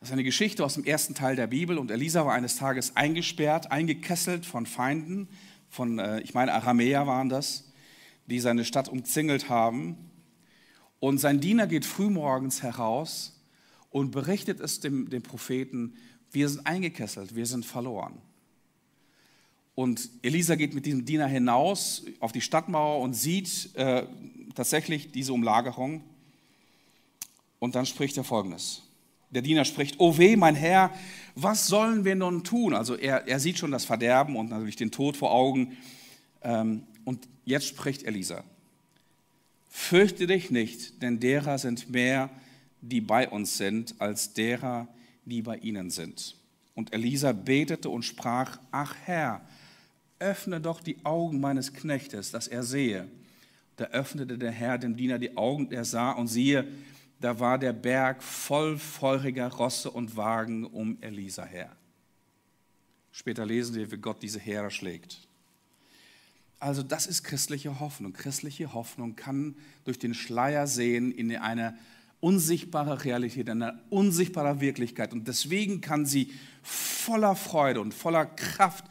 Das 0.00 0.10
ist 0.10 0.12
eine 0.12 0.24
Geschichte 0.24 0.64
aus 0.64 0.74
dem 0.74 0.84
ersten 0.84 1.14
Teil 1.14 1.34
der 1.34 1.48
Bibel 1.48 1.76
und 1.76 1.90
Elisa 1.90 2.24
war 2.24 2.34
eines 2.34 2.56
Tages 2.56 2.94
eingesperrt, 2.94 3.72
eingekesselt 3.72 4.46
von 4.46 4.64
Feinden, 4.64 5.28
von, 5.68 5.98
äh, 5.98 6.20
ich 6.20 6.34
meine, 6.34 6.52
Aramäer 6.52 7.06
waren 7.06 7.28
das, 7.28 7.72
die 8.26 8.38
seine 8.38 8.64
Stadt 8.64 8.88
umzingelt 8.88 9.48
haben. 9.48 9.96
Und 11.00 11.18
sein 11.18 11.40
Diener 11.40 11.66
geht 11.66 11.84
frühmorgens 11.84 12.62
heraus 12.62 13.40
und 13.90 14.10
berichtet 14.10 14.60
es 14.60 14.80
dem, 14.80 15.10
dem 15.10 15.22
Propheten, 15.22 15.94
wir 16.30 16.48
sind 16.48 16.66
eingekesselt, 16.66 17.34
wir 17.34 17.46
sind 17.46 17.64
verloren. 17.64 18.20
Und 19.78 20.10
Elisa 20.22 20.56
geht 20.56 20.74
mit 20.74 20.86
diesem 20.86 21.04
Diener 21.04 21.28
hinaus 21.28 22.02
auf 22.18 22.32
die 22.32 22.40
Stadtmauer 22.40 23.00
und 23.00 23.14
sieht 23.14 23.70
äh, 23.76 24.06
tatsächlich 24.56 25.12
diese 25.12 25.32
Umlagerung. 25.32 26.02
Und 27.60 27.76
dann 27.76 27.86
spricht 27.86 28.16
er 28.16 28.24
folgendes. 28.24 28.82
Der 29.30 29.40
Diener 29.40 29.64
spricht, 29.64 30.00
oh 30.00 30.18
weh, 30.18 30.34
mein 30.34 30.56
Herr, 30.56 30.92
was 31.36 31.68
sollen 31.68 32.04
wir 32.04 32.16
nun 32.16 32.42
tun? 32.42 32.74
Also 32.74 32.96
er, 32.96 33.28
er 33.28 33.38
sieht 33.38 33.56
schon 33.56 33.70
das 33.70 33.84
Verderben 33.84 34.34
und 34.34 34.50
natürlich 34.50 34.74
den 34.74 34.90
Tod 34.90 35.16
vor 35.16 35.30
Augen. 35.30 35.76
Ähm, 36.42 36.82
und 37.04 37.28
jetzt 37.44 37.68
spricht 37.68 38.02
Elisa, 38.02 38.42
fürchte 39.68 40.26
dich 40.26 40.50
nicht, 40.50 41.00
denn 41.02 41.20
derer 41.20 41.56
sind 41.56 41.88
mehr, 41.88 42.30
die 42.80 43.00
bei 43.00 43.28
uns 43.28 43.58
sind, 43.58 43.94
als 44.00 44.32
derer, 44.32 44.88
die 45.24 45.40
bei 45.40 45.56
ihnen 45.58 45.90
sind. 45.90 46.34
Und 46.74 46.92
Elisa 46.92 47.30
betete 47.30 47.90
und 47.90 48.02
sprach, 48.02 48.58
ach 48.72 48.96
Herr, 49.04 49.40
öffne 50.18 50.60
doch 50.60 50.80
die 50.80 51.04
Augen 51.04 51.40
meines 51.40 51.72
Knechtes, 51.72 52.30
dass 52.30 52.48
er 52.48 52.62
sehe. 52.62 53.08
Da 53.76 53.84
öffnete 53.86 54.38
der 54.38 54.50
Herr 54.50 54.78
dem 54.78 54.96
Diener 54.96 55.18
die 55.18 55.36
Augen, 55.36 55.70
er 55.70 55.84
sah 55.84 56.12
und 56.12 56.26
siehe, 56.26 56.66
da 57.20 57.40
war 57.40 57.58
der 57.58 57.72
Berg 57.72 58.22
voll 58.22 58.78
feuriger 58.78 59.48
Rosse 59.48 59.90
und 59.90 60.16
Wagen 60.16 60.64
um 60.64 60.98
Elisa 61.00 61.44
her. 61.44 61.74
Später 63.12 63.44
lesen 63.44 63.74
wir, 63.74 63.90
wie 63.90 63.96
Gott 63.96 64.22
diese 64.22 64.38
Heere 64.38 64.70
schlägt. 64.70 65.26
Also 66.60 66.82
das 66.82 67.06
ist 67.06 67.22
christliche 67.22 67.80
Hoffnung. 67.80 68.12
Christliche 68.12 68.72
Hoffnung 68.72 69.16
kann 69.16 69.56
durch 69.84 69.98
den 69.98 70.14
Schleier 70.14 70.66
sehen 70.66 71.12
in 71.12 71.34
eine 71.36 71.76
unsichtbare 72.20 73.04
Realität, 73.04 73.48
eine 73.48 73.80
unsichtbare 73.90 74.60
Wirklichkeit. 74.60 75.12
Und 75.12 75.28
deswegen 75.28 75.80
kann 75.80 76.04
sie 76.04 76.32
voller 76.62 77.36
Freude 77.36 77.80
und 77.80 77.94
voller 77.94 78.26
Kraft 78.26 78.84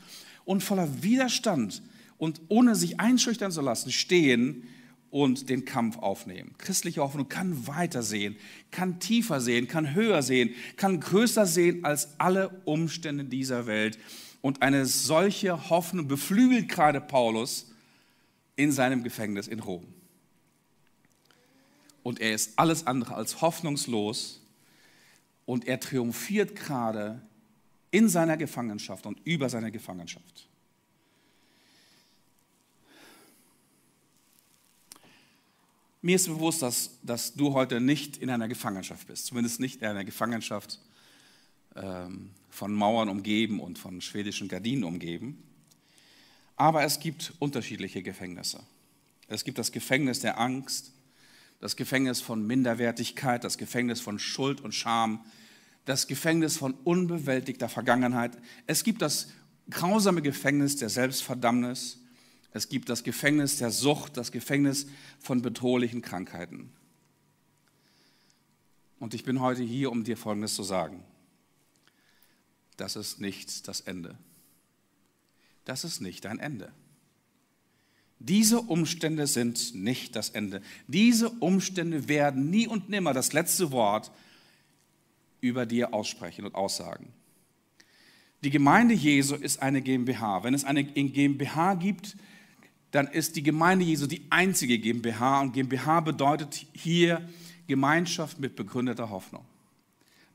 und 0.48 0.64
voller 0.64 1.04
Widerstand 1.04 1.84
und 2.18 2.42
ohne 2.48 2.74
sich 2.74 3.02
einschüchtern 3.02 3.52
zu 3.52 3.60
lassen 3.62 3.92
stehen 3.92 4.64
und 5.12 5.50
den 5.50 5.66
Kampf 5.66 5.98
aufnehmen. 5.98 6.56
Christliche 6.58 7.02
Hoffnung 7.02 7.28
kann 7.28 7.68
weiter 7.68 8.02
sehen, 8.02 8.38
kann 8.72 9.00
tiefer 9.02 9.42
sehen, 9.42 9.68
kann 9.68 9.94
höher 9.94 10.24
sehen, 10.24 10.52
kann 10.78 11.02
größer 11.02 11.46
sehen 11.46 11.84
als 11.84 12.18
alle 12.18 12.50
Umstände 12.64 13.26
dieser 13.26 13.68
Welt. 13.68 14.00
Und 14.42 14.62
eine 14.62 14.86
solche 14.86 15.70
Hoffnung 15.70 16.08
beflügelt 16.08 16.70
gerade 16.70 17.02
Paulus 17.02 17.70
in 18.56 18.72
seinem 18.72 19.04
Gefängnis 19.04 19.48
in 19.48 19.60
Rom. 19.60 19.86
Und 22.04 22.22
er 22.22 22.34
ist 22.34 22.54
alles 22.56 22.88
andere 22.88 23.16
als 23.16 23.42
hoffnungslos 23.42 24.42
und 25.46 25.68
er 25.68 25.82
triumphiert 25.82 26.56
gerade 26.56 27.22
in 27.92 28.10
seiner 28.10 28.38
Gefangenschaft 28.38 29.06
und 29.06 29.20
über 29.26 29.50
seine 29.50 29.72
Gefangenschaft. 29.72 30.48
Mir 36.02 36.16
ist 36.16 36.28
bewusst, 36.28 36.62
dass, 36.62 37.00
dass 37.02 37.34
du 37.34 37.54
heute 37.54 37.82
nicht 37.82 38.18
in 38.18 38.30
einer 38.30 38.48
Gefangenschaft 38.48 39.08
bist, 39.08 39.26
zumindest 39.26 39.60
nicht 39.60 39.82
in 39.82 39.88
einer 39.88 40.06
Gefangenschaft 40.06 40.80
ähm, 41.76 42.32
von 42.50 42.74
Mauern 42.74 43.10
umgeben 43.10 43.60
und 43.60 43.78
von 43.78 44.00
schwedischen 44.02 44.48
Gardinen 44.48 44.84
umgeben. 44.84 45.44
Aber 46.56 46.84
es 46.84 47.00
gibt 47.00 47.34
unterschiedliche 47.40 48.04
Gefängnisse. 48.04 48.64
Es 49.28 49.44
gibt 49.44 49.58
das 49.58 49.72
Gefängnis 49.72 50.20
der 50.22 50.40
Angst, 50.40 50.92
das 51.60 51.76
Gefängnis 51.76 52.22
von 52.22 52.46
Minderwertigkeit, 52.46 53.44
das 53.44 53.58
Gefängnis 53.58 54.00
von 54.00 54.20
Schuld 54.20 54.62
und 54.62 54.74
Scham, 54.74 55.26
das 55.88 56.06
Gefängnis 56.06 56.58
von 56.58 56.74
unbewältigter 56.84 57.70
Vergangenheit. 57.70 58.38
Es 58.68 58.84
gibt 58.84 59.02
das 59.02 59.30
grausame 59.70 60.22
Gefängnis 60.22 60.76
der 60.76 60.90
Selbstverdammnis. 60.90 62.00
Es 62.52 62.70
gibt 62.70 62.90
das 62.90 63.04
Gefängnis 63.04 63.58
der 63.58 63.72
Sucht, 63.72 64.18
das 64.18 64.32
Gefängnis 64.32 64.88
von 65.20 65.42
bedrohlichen 65.42 66.02
Krankheiten. 66.02 66.72
Und 69.00 69.14
ich 69.14 69.24
bin 69.24 69.40
heute 69.40 69.64
hier, 69.64 69.92
um 69.92 70.04
dir 70.04 70.18
Folgendes 70.18 70.54
zu 70.56 70.64
sagen 70.64 71.04
das 72.78 72.96
ist 72.96 73.20
nicht 73.20 73.68
das 73.68 73.82
Ende. 73.82 74.18
Das 75.66 75.84
ist 75.84 76.00
nicht 76.00 76.26
dein 76.26 76.40
Ende. 76.40 76.72
Diese 78.20 78.62
Umstände 78.62 79.28
sind 79.28 79.76
nicht 79.76 80.16
das 80.16 80.30
Ende. 80.30 80.62
Diese 80.88 81.30
Umstände 81.30 82.08
werden 82.08 82.50
nie 82.50 82.68
und 82.68 82.90
nimmer 82.90 83.14
das 83.14 83.34
letzte 83.34 83.72
Wort 83.72 84.12
über 85.48 85.66
dir 85.66 85.94
aussprechen 85.94 86.46
und 86.46 86.56
aussagen. 86.56 87.14
Die 88.44 88.50
Gemeinde 88.50 88.94
Jesu 88.94 89.36
ist 89.36 89.62
eine 89.62 89.82
GmbH. 89.82 90.44
Wenn 90.44 90.54
es 90.54 90.64
eine 90.64 90.84
GmbH 90.84 91.76
gibt, 91.76 92.16
dann 92.92 93.08
ist 93.08 93.36
die 93.36 93.44
Gemeinde 93.44 93.84
Jesu 93.84 94.08
die 94.08 94.22
einzige 94.30 94.78
GmbH 94.78 95.42
und 95.42 95.54
GmbH 95.54 96.02
bedeutet 96.02 96.66
hier 96.74 97.28
Gemeinschaft 97.68 98.40
mit 98.40 98.56
begründeter 98.56 99.10
Hoffnung. 99.10 99.44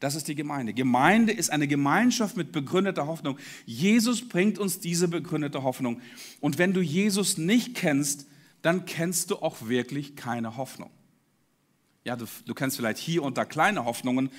Das 0.00 0.16
ist 0.16 0.26
die 0.26 0.34
Gemeinde. 0.34 0.74
Gemeinde 0.74 1.32
ist 1.32 1.50
eine 1.50 1.68
Gemeinschaft 1.68 2.36
mit 2.36 2.50
begründeter 2.50 3.06
Hoffnung. 3.06 3.38
Jesus 3.66 4.28
bringt 4.28 4.58
uns 4.58 4.80
diese 4.80 5.06
begründete 5.06 5.62
Hoffnung. 5.62 6.02
Und 6.40 6.58
wenn 6.58 6.72
du 6.72 6.80
Jesus 6.80 7.38
nicht 7.38 7.76
kennst, 7.76 8.26
dann 8.62 8.84
kennst 8.84 9.30
du 9.30 9.36
auch 9.36 9.68
wirklich 9.68 10.16
keine 10.16 10.56
Hoffnung. 10.56 10.90
Ja, 12.04 12.16
du, 12.16 12.26
du 12.46 12.54
kennst 12.54 12.76
vielleicht 12.76 12.98
hier 12.98 13.22
und 13.22 13.38
da 13.38 13.44
kleine 13.44 13.84
Hoffnungen, 13.84 14.30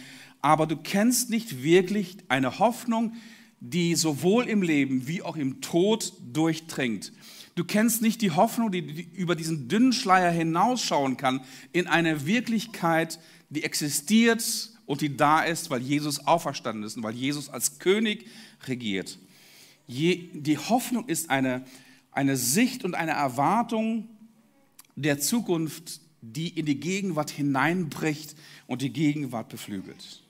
aber 0.41 0.67
du 0.67 0.75
kennst 0.75 1.29
nicht 1.29 1.63
wirklich 1.63 2.17
eine 2.27 2.59
Hoffnung, 2.59 3.13
die 3.59 3.95
sowohl 3.95 4.49
im 4.49 4.61
Leben 4.61 5.07
wie 5.07 5.21
auch 5.21 5.37
im 5.37 5.61
Tod 5.61 6.13
durchdringt. 6.33 7.13
Du 7.55 7.63
kennst 7.63 8.01
nicht 8.01 8.21
die 8.21 8.31
Hoffnung, 8.31 8.71
die, 8.71 9.07
über 9.13 9.35
diesen 9.35 9.69
dünnen 9.69 9.93
Schleier 9.93 10.31
hinausschauen 10.31 11.17
kann 11.17 11.41
in 11.71 11.87
eine 11.87 12.25
Wirklichkeit, 12.25 13.19
die 13.49 13.63
existiert, 13.63 14.73
und 14.85 15.01
die 15.01 15.15
da 15.15 15.41
ist, 15.41 15.69
weil 15.69 15.81
Jesus 15.81 16.25
auferstanden 16.27 16.83
ist 16.83 16.97
und 16.97 17.03
weil 17.03 17.15
Jesus 17.15 17.49
als 17.49 17.79
König 17.79 18.27
regiert. 18.67 19.19
Die 19.87 20.57
Hoffnung 20.57 21.07
ist 21.07 21.29
eine, 21.29 21.65
eine 22.11 22.37
Sicht 22.37 22.83
und 22.83 22.95
eine 22.95 23.11
Erwartung 23.11 24.07
der 24.95 25.19
Zukunft, 25.19 26.01
die 26.23 26.47
in 26.47 26.65
die 26.65 26.79
Gegenwart 26.79 27.29
hineinbricht 27.29 28.35
und 28.65 28.81
die 28.81 28.93
Gegenwart 28.93 29.49
beflügelt. 29.49 30.23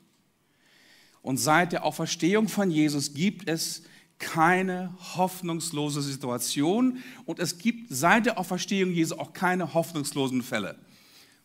Und 1.21 1.37
seit 1.37 1.71
der 1.71 1.85
Auferstehung 1.85 2.49
von 2.49 2.71
Jesus 2.71 3.13
gibt 3.13 3.47
es 3.47 3.83
keine 4.17 4.93
hoffnungslose 5.15 6.01
Situation 6.01 6.97
und 7.25 7.39
es 7.39 7.57
gibt 7.59 7.87
seit 7.89 8.25
der 8.25 8.39
Auferstehung 8.39 8.91
Jesu 8.91 9.15
auch 9.15 9.33
keine 9.33 9.73
hoffnungslosen 9.73 10.41
Fälle. 10.41 10.79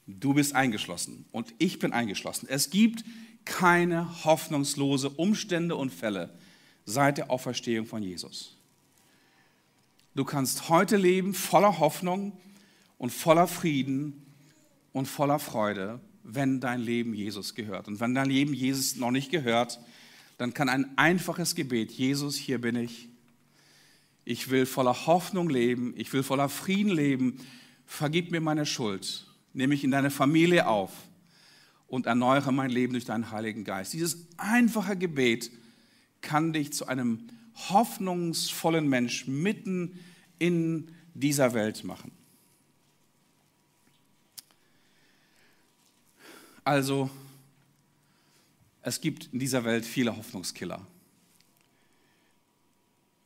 Du 0.07 0.33
bist 0.33 0.55
eingeschlossen 0.55 1.27
und 1.31 1.55
ich 1.59 1.79
bin 1.79 1.93
eingeschlossen. 1.93 2.47
Es 2.49 2.71
gibt 2.71 3.05
keine 3.45 4.25
hoffnungslose 4.25 5.11
Umstände 5.11 5.77
und 5.77 5.93
Fälle 5.93 6.35
seit 6.87 7.19
der 7.19 7.31
Auferstehung 7.31 7.87
von 7.87 8.03
Jesus. 8.03 8.57
Du 10.15 10.25
kannst 10.25 10.71
heute 10.71 10.97
leben 10.97 11.35
voller 11.35 11.79
Hoffnung 11.79 12.33
und 12.97 13.11
voller 13.11 13.47
Frieden 13.47 14.25
und 14.92 15.07
voller 15.07 15.38
Freude, 15.38 16.01
wenn 16.22 16.61
dein 16.61 16.81
Leben 16.81 17.14
Jesus 17.14 17.55
gehört. 17.55 17.88
Und 17.88 18.01
wenn 18.01 18.14
dein 18.14 18.29
Leben 18.29 18.55
Jesus 18.55 18.96
noch 18.96 19.11
nicht 19.11 19.31
gehört, 19.31 19.79
dann 20.37 20.55
kann 20.55 20.68
ein 20.68 20.96
einfaches 20.96 21.55
Gebet, 21.55 21.90
Jesus, 21.92 22.37
hier 22.37 22.61
bin 22.61 22.77
ich. 22.77 23.09
Ich 24.24 24.51
will 24.51 24.66
voller 24.66 25.07
Hoffnung 25.07 25.48
leben, 25.48 25.94
ich 25.96 26.12
will 26.12 26.22
voller 26.22 26.48
Frieden 26.48 26.92
leben. 26.92 27.38
Vergib 27.87 28.31
mir 28.31 28.40
meine 28.40 28.66
Schuld 28.66 29.29
nehme 29.59 29.74
ich 29.74 29.85
in 29.85 29.90
deine 29.90 30.11
Familie 30.11 30.66
auf 30.68 30.92
und 31.88 32.07
erneuere 32.07 32.53
mein 32.53 32.70
Leben 32.70 32.92
durch 32.92 33.05
deinen 33.05 33.31
Heiligen 33.31 33.64
Geist. 33.64 33.92
Dieses 33.92 34.29
einfache 34.37 34.96
Gebet 34.96 35.51
kann 36.20 36.53
dich 36.53 36.72
zu 36.72 36.87
einem 36.87 37.29
hoffnungsvollen 37.68 38.88
Mensch 38.88 39.27
mitten 39.27 39.98
in 40.38 40.92
dieser 41.14 41.55
Welt 41.55 41.83
machen. 41.85 42.12
Also, 46.68 47.09
es 48.83 49.00
gibt 49.00 49.33
in 49.33 49.38
dieser 49.38 49.64
Welt 49.64 49.87
viele 49.87 50.14
Hoffnungskiller. 50.14 50.87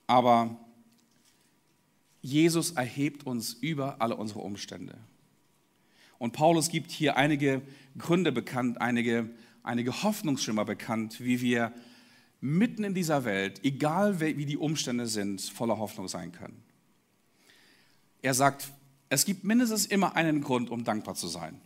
Aber 0.06 0.56
Jesus 2.20 2.70
erhebt 2.70 3.26
uns 3.26 3.54
über 3.54 4.00
alle 4.00 4.14
unsere 4.14 4.38
Umstände. 4.38 4.96
Und 6.20 6.34
Paulus 6.34 6.68
gibt 6.68 6.92
hier 6.92 7.16
einige 7.16 7.62
Gründe 7.98 8.30
bekannt, 8.30 8.80
einige, 8.80 9.28
einige 9.64 10.04
Hoffnungsschimmer 10.04 10.64
bekannt, 10.64 11.20
wie 11.20 11.40
wir 11.40 11.72
mitten 12.40 12.84
in 12.84 12.94
dieser 12.94 13.24
Welt, 13.24 13.64
egal 13.64 14.20
wie 14.20 14.46
die 14.46 14.56
Umstände 14.56 15.08
sind, 15.08 15.40
voller 15.40 15.78
Hoffnung 15.78 16.06
sein 16.06 16.30
können. 16.30 16.62
Er 18.22 18.34
sagt, 18.34 18.70
es 19.08 19.24
gibt 19.24 19.42
mindestens 19.42 19.84
immer 19.84 20.14
einen 20.14 20.42
Grund, 20.42 20.70
um 20.70 20.84
dankbar 20.84 21.16
zu 21.16 21.26
sein. 21.26 21.60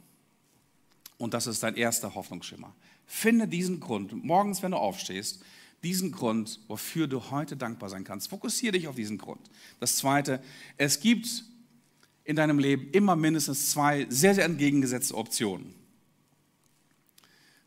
Und 1.18 1.34
das 1.34 1.46
ist 1.46 1.62
dein 1.62 1.76
erster 1.76 2.14
Hoffnungsschimmer. 2.14 2.74
Finde 3.06 3.48
diesen 3.48 3.80
Grund, 3.80 4.24
morgens, 4.24 4.62
wenn 4.62 4.72
du 4.72 4.76
aufstehst, 4.76 5.42
diesen 5.82 6.10
Grund, 6.12 6.60
wofür 6.68 7.06
du 7.06 7.30
heute 7.30 7.56
dankbar 7.56 7.88
sein 7.88 8.04
kannst. 8.04 8.28
Fokussiere 8.28 8.72
dich 8.72 8.88
auf 8.88 8.96
diesen 8.96 9.18
Grund. 9.18 9.50
Das 9.78 9.96
zweite, 9.96 10.42
es 10.76 11.00
gibt 11.00 11.44
in 12.24 12.36
deinem 12.36 12.58
Leben 12.58 12.90
immer 12.90 13.14
mindestens 13.14 13.70
zwei 13.70 14.06
sehr, 14.08 14.34
sehr 14.34 14.44
entgegengesetzte 14.44 15.14
Optionen. 15.14 15.74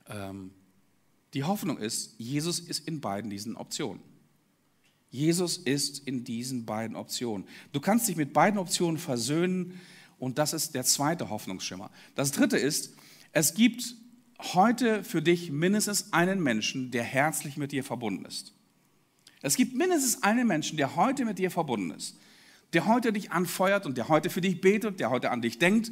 Ähm, 0.07 0.51
die 1.33 1.43
Hoffnung 1.43 1.77
ist, 1.77 2.15
Jesus 2.17 2.59
ist 2.59 2.87
in 2.87 2.99
beiden 2.99 3.29
diesen 3.29 3.55
Optionen. 3.55 4.01
Jesus 5.11 5.57
ist 5.57 6.05
in 6.07 6.23
diesen 6.23 6.65
beiden 6.65 6.95
Optionen. 6.95 7.47
Du 7.71 7.79
kannst 7.79 8.07
dich 8.07 8.15
mit 8.15 8.33
beiden 8.33 8.59
Optionen 8.59 8.97
versöhnen 8.97 9.79
und 10.19 10.37
das 10.37 10.53
ist 10.53 10.75
der 10.75 10.83
zweite 10.83 11.29
Hoffnungsschimmer. 11.29 11.89
Das 12.15 12.31
dritte 12.31 12.57
ist, 12.57 12.93
es 13.31 13.53
gibt 13.53 13.95
heute 14.53 15.03
für 15.03 15.21
dich 15.21 15.51
mindestens 15.51 16.13
einen 16.13 16.41
Menschen, 16.41 16.91
der 16.91 17.03
herzlich 17.03 17.57
mit 17.57 17.71
dir 17.71 17.83
verbunden 17.83 18.25
ist. 18.25 18.53
Es 19.41 19.55
gibt 19.55 19.75
mindestens 19.75 20.23
einen 20.23 20.47
Menschen, 20.47 20.77
der 20.77 20.95
heute 20.95 21.25
mit 21.25 21.39
dir 21.39 21.51
verbunden 21.51 21.91
ist 21.91 22.17
der 22.73 22.85
heute 22.85 23.11
dich 23.11 23.31
anfeuert 23.31 23.85
und 23.85 23.97
der 23.97 24.07
heute 24.09 24.29
für 24.29 24.41
dich 24.41 24.61
betet, 24.61 24.99
der 24.99 25.09
heute 25.09 25.31
an 25.31 25.41
dich 25.41 25.59
denkt, 25.59 25.91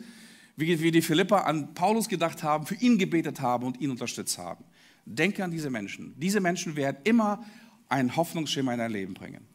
wie, 0.56 0.92
die 0.92 1.02
Philippa 1.02 1.42
an 1.42 1.74
Paulus 1.76 2.10
gedacht 2.10 2.42
haben, 2.42 2.66
für 2.66 2.76
ihn 2.76 2.98
gebetet 2.98 3.42
haben 3.42 3.66
und 3.66 3.80
ihn 3.80 3.92
unterstützt 3.92 4.38
haben. 4.38 4.64
Denke 5.06 5.44
an 5.44 5.52
diese 5.52 5.70
Menschen. 5.70 6.16
Diese 6.18 6.40
Menschen 6.40 6.76
werden 6.76 6.98
immer 7.04 7.46
ein 7.90 8.16
Hoffnungsschimmer 8.16 8.74
in 8.74 8.80
dein 8.80 8.92
Leben 8.92 9.14
bringen. 9.14 9.46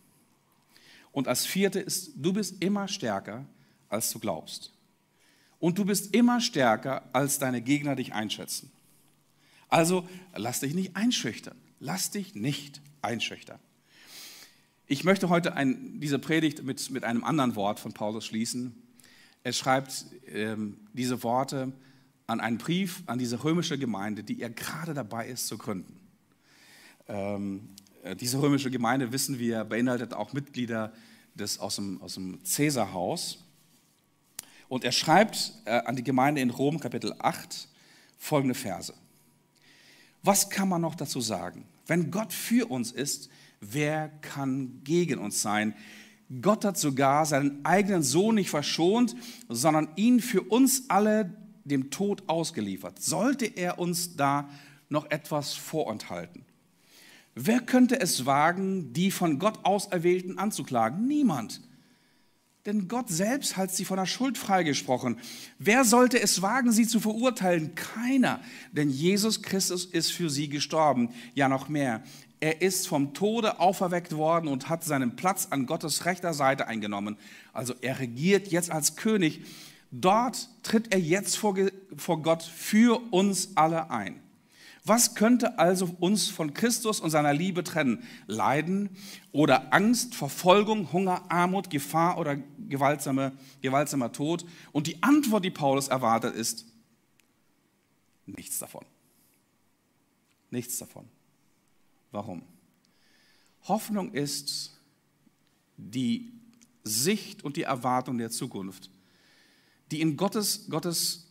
Und 1.11 1.29
als 1.29 1.45
vierte 1.45 1.81
ist, 1.81 2.13
du 2.17 2.33
bist 2.33 2.63
immer 2.63 2.89
stärker, 2.89 3.45
als 3.89 4.11
du 4.11 4.19
glaubst. 4.19 4.73
Und 5.63 5.79
du 5.79 5.85
bist 5.85 6.15
immer 6.15 6.41
stärker, 6.41 7.09
als 7.13 7.39
deine 7.39 7.63
Gegner 7.63 7.95
dich 7.95 8.13
einschätzen. 8.13 8.73
Also 9.69 10.07
lass 10.35 10.61
dich 10.61 10.75
nicht 10.75 10.97
einschüchtern. 10.97 11.57
Lass 11.79 12.11
dich 12.11 12.35
nicht 12.35 12.81
einschüchtern. 13.01 13.61
Ich 14.87 15.05
möchte 15.05 15.29
heute 15.29 15.55
ein, 15.55 16.01
diese 16.01 16.19
Predigt 16.19 16.65
mit, 16.65 16.91
mit 16.91 17.05
einem 17.05 17.23
anderen 17.23 17.55
Wort 17.55 17.79
von 17.81 17.93
Paulus 17.93 18.27
schließen. 18.27 18.75
Er 19.45 19.53
schreibt 19.53 20.07
ähm, 20.27 20.77
diese 20.93 21.23
Worte 21.23 21.73
an 22.27 22.41
einen 22.41 22.59
Brief 22.59 23.03
an 23.07 23.19
diese 23.19 23.45
römische 23.45 23.79
Gemeinde, 23.79 24.25
die 24.25 24.43
er 24.43 24.51
gerade 24.51 24.95
dabei 24.95 25.29
ist 25.29 25.47
zu 25.47 25.59
gründen. 25.59 25.99
Ähm, 27.09 27.69
Äh, 28.03 28.17
diese 28.17 28.43
römische 28.43 28.71
Gemeinde, 28.71 29.13
wissen 29.13 29.39
wir, 29.39 29.65
beinhaltet 29.65 30.13
auch 30.13 30.33
Mitglieder 30.33 30.93
des, 31.35 31.61
aus 31.61 31.77
dem, 31.77 32.03
aus 32.03 32.15
dem 32.15 32.45
Cäsarhaus. 32.45 33.39
Und 34.73 34.85
er 34.85 34.93
schreibt 34.93 35.53
äh, 35.67 35.83
an 35.85 35.97
die 35.97 36.03
Gemeinde 36.03 36.41
in 36.41 36.49
Rom, 36.49 36.81
Kapitel 36.81 37.15
8, 37.19 37.69
folgende 38.17 38.55
Verse. 38.55 38.95
Was 40.23 40.49
kann 40.49 40.67
man 40.71 40.81
noch 40.81 40.95
dazu 40.95 41.21
sagen? 41.21 41.67
Wenn 41.87 42.11
Gott 42.11 42.33
für 42.33 42.71
uns 42.71 42.91
ist, 42.91 43.29
wer 43.61 44.09
kann 44.23 44.81
gegen 44.83 45.19
uns 45.19 45.43
sein? 45.43 45.75
Gott 46.41 46.65
hat 46.65 46.79
sogar 46.79 47.27
seinen 47.27 47.63
eigenen 47.67 48.03
Sohn 48.03 48.37
nicht 48.37 48.49
verschont, 48.49 49.15
sondern 49.51 49.89
ihn 49.97 50.21
für 50.21 50.41
uns 50.41 50.85
alle 50.89 51.37
dem 51.65 51.91
Tod 51.91 52.23
ausgeliefert. 52.27 52.99
Sollte 52.99 53.45
er 53.45 53.79
uns 53.79 54.17
da 54.17 54.49
noch 54.89 55.11
etwas 55.11 55.53
vorenthalten? 55.53 56.47
Wer 57.35 57.61
könnte 57.61 58.01
es 58.01 58.25
wagen, 58.25 58.95
die 58.95 59.11
von 59.11 59.39
Gott 59.39 59.67
Auserwählten 59.67 60.39
anzuklagen? 60.39 61.07
Niemand. 61.07 61.61
Denn 62.65 62.87
Gott 62.87 63.09
selbst 63.09 63.57
hat 63.57 63.73
sie 63.73 63.85
von 63.85 63.97
der 63.97 64.07
Schuld 64.07 64.39
freigesprochen. 64.39 65.19
Wer 65.59 65.85
sollte 65.85 66.21
es 66.21 66.43
wagen, 66.43 66.71
sie 66.71 66.87
zu 66.87 67.01
verurteilen? 67.01 67.75
Keiner. 67.75 68.41
Denn 68.71 68.89
Jesus 68.89 69.43
Christus 69.43 69.85
ist 69.85 70.13
für 70.13 70.31
sie 70.31 70.49
gestorben. 70.49 71.09
Ja, 71.35 71.49
noch 71.49 71.69
mehr. 71.69 72.05
Er 72.39 72.63
ist 72.63 72.87
vom 72.87 73.15
Tode 73.15 73.59
auferweckt 73.59 74.17
worden 74.17 74.47
und 74.47 74.69
hat 74.69 74.85
seinen 74.85 75.17
Platz 75.17 75.49
an 75.51 75.67
Gottes 75.67 76.05
rechter 76.05 76.35
Seite 76.35 76.69
eingenommen. 76.69 77.17
Also 77.53 77.75
er 77.81 77.99
regiert 77.99 78.49
jetzt 78.49 78.71
als 78.71 78.95
König. 78.95 79.43
Dort 79.91 80.49
tritt 80.63 80.93
er 80.95 81.01
jetzt 81.01 81.37
vor, 81.37 81.55
Gott 82.23 82.43
für 82.45 83.01
uns 83.13 83.57
alle 83.57 83.91
ein. 83.91 84.22
Was 84.85 85.15
könnte 85.15 85.61
also 85.61 85.97
uns 86.01 86.29
von 86.29 86.55
Christus 86.55 86.99
und 86.99 87.11
seiner 87.11 87.33
Liebe 87.33 87.63
trennen? 87.63 88.03
Leiden 88.27 88.91
oder 89.31 89.73
Angst, 89.73 90.17
Verfolgung, 90.17 90.93
Hunger, 90.93 91.31
Armut, 91.31 91.71
Gefahr 91.71 92.19
oder 92.19 92.37
gewaltsamer, 92.69 93.33
gewaltsamer 93.61 94.11
Tod? 94.11 94.45
Und 94.73 94.89
die 94.89 95.01
Antwort, 95.03 95.45
die 95.45 95.53
Paulus 95.53 95.87
erwartet, 95.87 96.35
ist 96.35 96.67
nichts 98.27 98.59
davon. 98.59 98.85
Nichts 100.51 100.79
davon. 100.79 101.07
Warum? 102.11 102.43
Hoffnung 103.69 104.13
ist 104.13 104.77
die 105.77 106.33
Sicht 106.83 107.45
und 107.45 107.57
die 107.57 107.63
Erwartung 107.63 108.19
der 108.19 108.31
Zukunft, 108.31 108.91
die 109.93 110.01
in 110.01 110.17
Gottes, 110.17 110.67
Gottes 110.69 111.29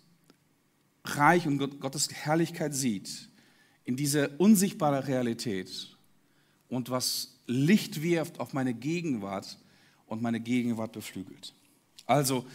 Reich 1.03 1.47
und 1.47 1.81
Gottes 1.81 2.09
Herrlichkeit 2.13 2.73
sieht 2.73 3.30
in 3.91 3.97
diese 3.97 4.29
unsichtbare 4.37 5.05
Realität 5.05 5.97
und 6.69 6.89
was 6.89 7.35
Licht 7.45 8.01
wirft 8.01 8.39
auf 8.39 8.53
meine 8.53 8.73
Gegenwart 8.73 9.59
und 10.07 10.21
meine 10.21 10.39
Gegenwart 10.39 10.93
beflügelt. 10.93 11.53
Also, 12.05 12.45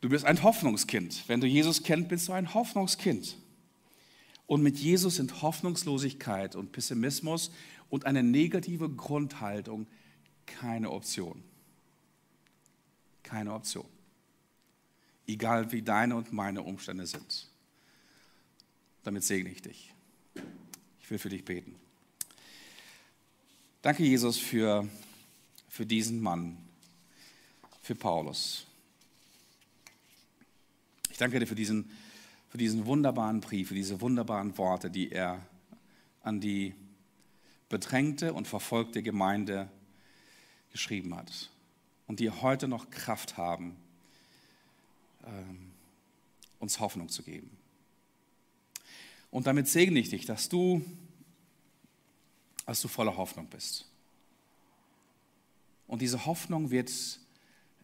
du 0.00 0.08
bist 0.08 0.24
ein 0.24 0.42
Hoffnungskind. 0.42 1.24
Wenn 1.26 1.42
du 1.42 1.46
Jesus 1.46 1.82
kennst, 1.82 2.08
bist 2.08 2.28
du 2.28 2.32
ein 2.32 2.54
Hoffnungskind. 2.54 3.36
Und 4.46 4.62
mit 4.62 4.78
Jesus 4.78 5.16
sind 5.16 5.42
Hoffnungslosigkeit 5.42 6.56
und 6.56 6.72
Pessimismus 6.72 7.50
und 7.90 8.06
eine 8.06 8.22
negative 8.22 8.88
Grundhaltung 8.88 9.86
keine 10.46 10.90
Option. 10.90 11.42
Keine 13.22 13.52
Option. 13.52 13.84
Egal 15.26 15.72
wie 15.72 15.82
deine 15.82 16.16
und 16.16 16.32
meine 16.32 16.62
Umstände 16.62 17.06
sind. 17.06 17.50
Damit 19.02 19.24
segne 19.24 19.50
ich 19.50 19.60
dich. 19.60 19.92
Ich 21.08 21.10
will 21.10 21.18
für 21.18 21.30
dich 21.30 21.42
beten. 21.42 21.74
Danke, 23.80 24.04
Jesus, 24.04 24.36
für, 24.36 24.86
für 25.66 25.86
diesen 25.86 26.20
Mann, 26.20 26.58
für 27.80 27.94
Paulus. 27.94 28.66
Ich 31.08 31.16
danke 31.16 31.40
dir 31.40 31.46
für 31.46 31.54
diesen, 31.54 31.90
für 32.50 32.58
diesen 32.58 32.84
wunderbaren 32.84 33.40
Brief, 33.40 33.68
für 33.68 33.74
diese 33.74 34.02
wunderbaren 34.02 34.58
Worte, 34.58 34.90
die 34.90 35.10
er 35.10 35.40
an 36.20 36.42
die 36.42 36.74
bedrängte 37.70 38.34
und 38.34 38.46
verfolgte 38.46 39.02
Gemeinde 39.02 39.70
geschrieben 40.72 41.16
hat 41.16 41.48
und 42.06 42.20
die 42.20 42.28
heute 42.28 42.68
noch 42.68 42.90
Kraft 42.90 43.38
haben, 43.38 43.78
ähm, 45.24 45.70
uns 46.58 46.80
Hoffnung 46.80 47.08
zu 47.08 47.22
geben. 47.22 47.57
Und 49.30 49.46
damit 49.46 49.68
segne 49.68 49.98
ich 50.00 50.10
dich, 50.10 50.24
dass 50.24 50.48
du, 50.48 50.82
als 52.64 52.80
du 52.80 52.88
voller 52.88 53.16
Hoffnung 53.16 53.46
bist. 53.46 53.86
Und 55.86 56.02
diese 56.02 56.26
Hoffnung 56.26 56.70
wird 56.70 56.90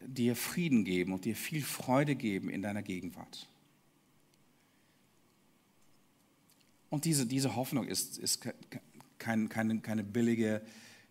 dir 0.00 0.36
Frieden 0.36 0.84
geben 0.84 1.12
und 1.12 1.24
dir 1.24 1.36
viel 1.36 1.62
Freude 1.62 2.14
geben 2.14 2.50
in 2.50 2.62
deiner 2.62 2.82
Gegenwart. 2.82 3.48
Und 6.90 7.06
diese, 7.06 7.26
diese 7.26 7.56
Hoffnung 7.56 7.86
ist, 7.86 8.18
ist 8.18 8.46
kein, 9.18 9.48
keine, 9.48 9.80
keine 9.80 10.04
billige, 10.04 10.62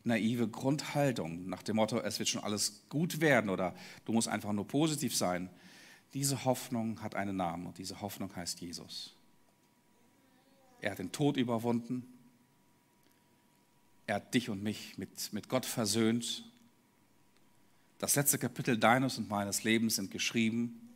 naive 0.03 0.47
Grundhaltung 0.47 1.49
nach 1.49 1.63
dem 1.63 1.77
Motto, 1.77 1.99
es 1.99 2.19
wird 2.19 2.29
schon 2.29 2.43
alles 2.43 2.83
gut 2.89 3.21
werden 3.21 3.49
oder 3.49 3.75
du 4.05 4.13
musst 4.13 4.27
einfach 4.27 4.53
nur 4.53 4.67
positiv 4.67 5.15
sein. 5.15 5.49
Diese 6.13 6.45
Hoffnung 6.45 7.01
hat 7.01 7.15
einen 7.15 7.35
Namen 7.35 7.65
und 7.65 7.77
diese 7.77 8.01
Hoffnung 8.01 8.33
heißt 8.35 8.61
Jesus. 8.61 9.15
Er 10.83 10.91
hat 10.91 10.99
den 10.99 11.13
Tod 11.13 11.37
überwunden. 11.37 12.05
Er 14.05 14.15
hat 14.15 14.33
dich 14.33 14.49
und 14.49 14.61
mich 14.61 14.97
mit, 14.97 15.31
mit 15.31 15.47
Gott 15.47 15.65
versöhnt. 15.65 16.43
Das 17.99 18.17
letzte 18.17 18.37
Kapitel 18.37 18.77
deines 18.77 19.17
und 19.17 19.29
meines 19.29 19.63
Lebens 19.63 19.95
sind 19.95 20.11
geschrieben. 20.11 20.89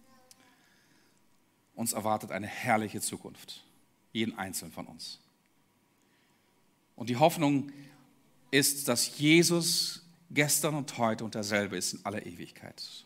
Uns 1.73 1.93
erwartet 1.93 2.31
eine 2.31 2.47
herrliche 2.47 2.99
Zukunft. 2.99 3.63
Jeden 4.11 4.37
einzelnen 4.37 4.73
von 4.73 4.87
uns. 4.87 5.21
Und 6.97 7.09
die 7.09 7.15
Hoffnung 7.15 7.71
ist, 8.51 8.89
dass 8.89 9.17
Jesus 9.17 10.05
gestern 10.31 10.75
und 10.75 10.97
heute 10.97 11.23
und 11.23 11.33
derselbe 11.33 11.77
ist 11.77 11.93
in 11.93 12.05
aller 12.05 12.25
Ewigkeit. 12.25 13.05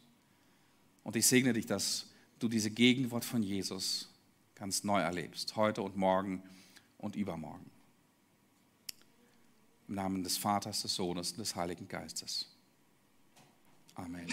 Und 1.03 1.15
ich 1.15 1.27
segne 1.27 1.53
dich, 1.53 1.67
dass 1.67 2.07
du 2.39 2.47
diese 2.47 2.71
Gegenwart 2.71 3.23
von 3.23 3.43
Jesus 3.43 4.09
ganz 4.55 4.83
neu 4.83 4.99
erlebst, 4.99 5.55
heute 5.55 5.83
und 5.83 5.95
morgen 5.95 6.41
und 7.01 7.15
übermorgen. 7.15 7.69
Im 9.87 9.95
Namen 9.95 10.23
des 10.23 10.37
Vaters, 10.37 10.83
des 10.83 10.95
Sohnes 10.95 11.31
und 11.31 11.39
des 11.39 11.55
Heiligen 11.55 11.87
Geistes. 11.87 12.47
Amen. 13.95 14.27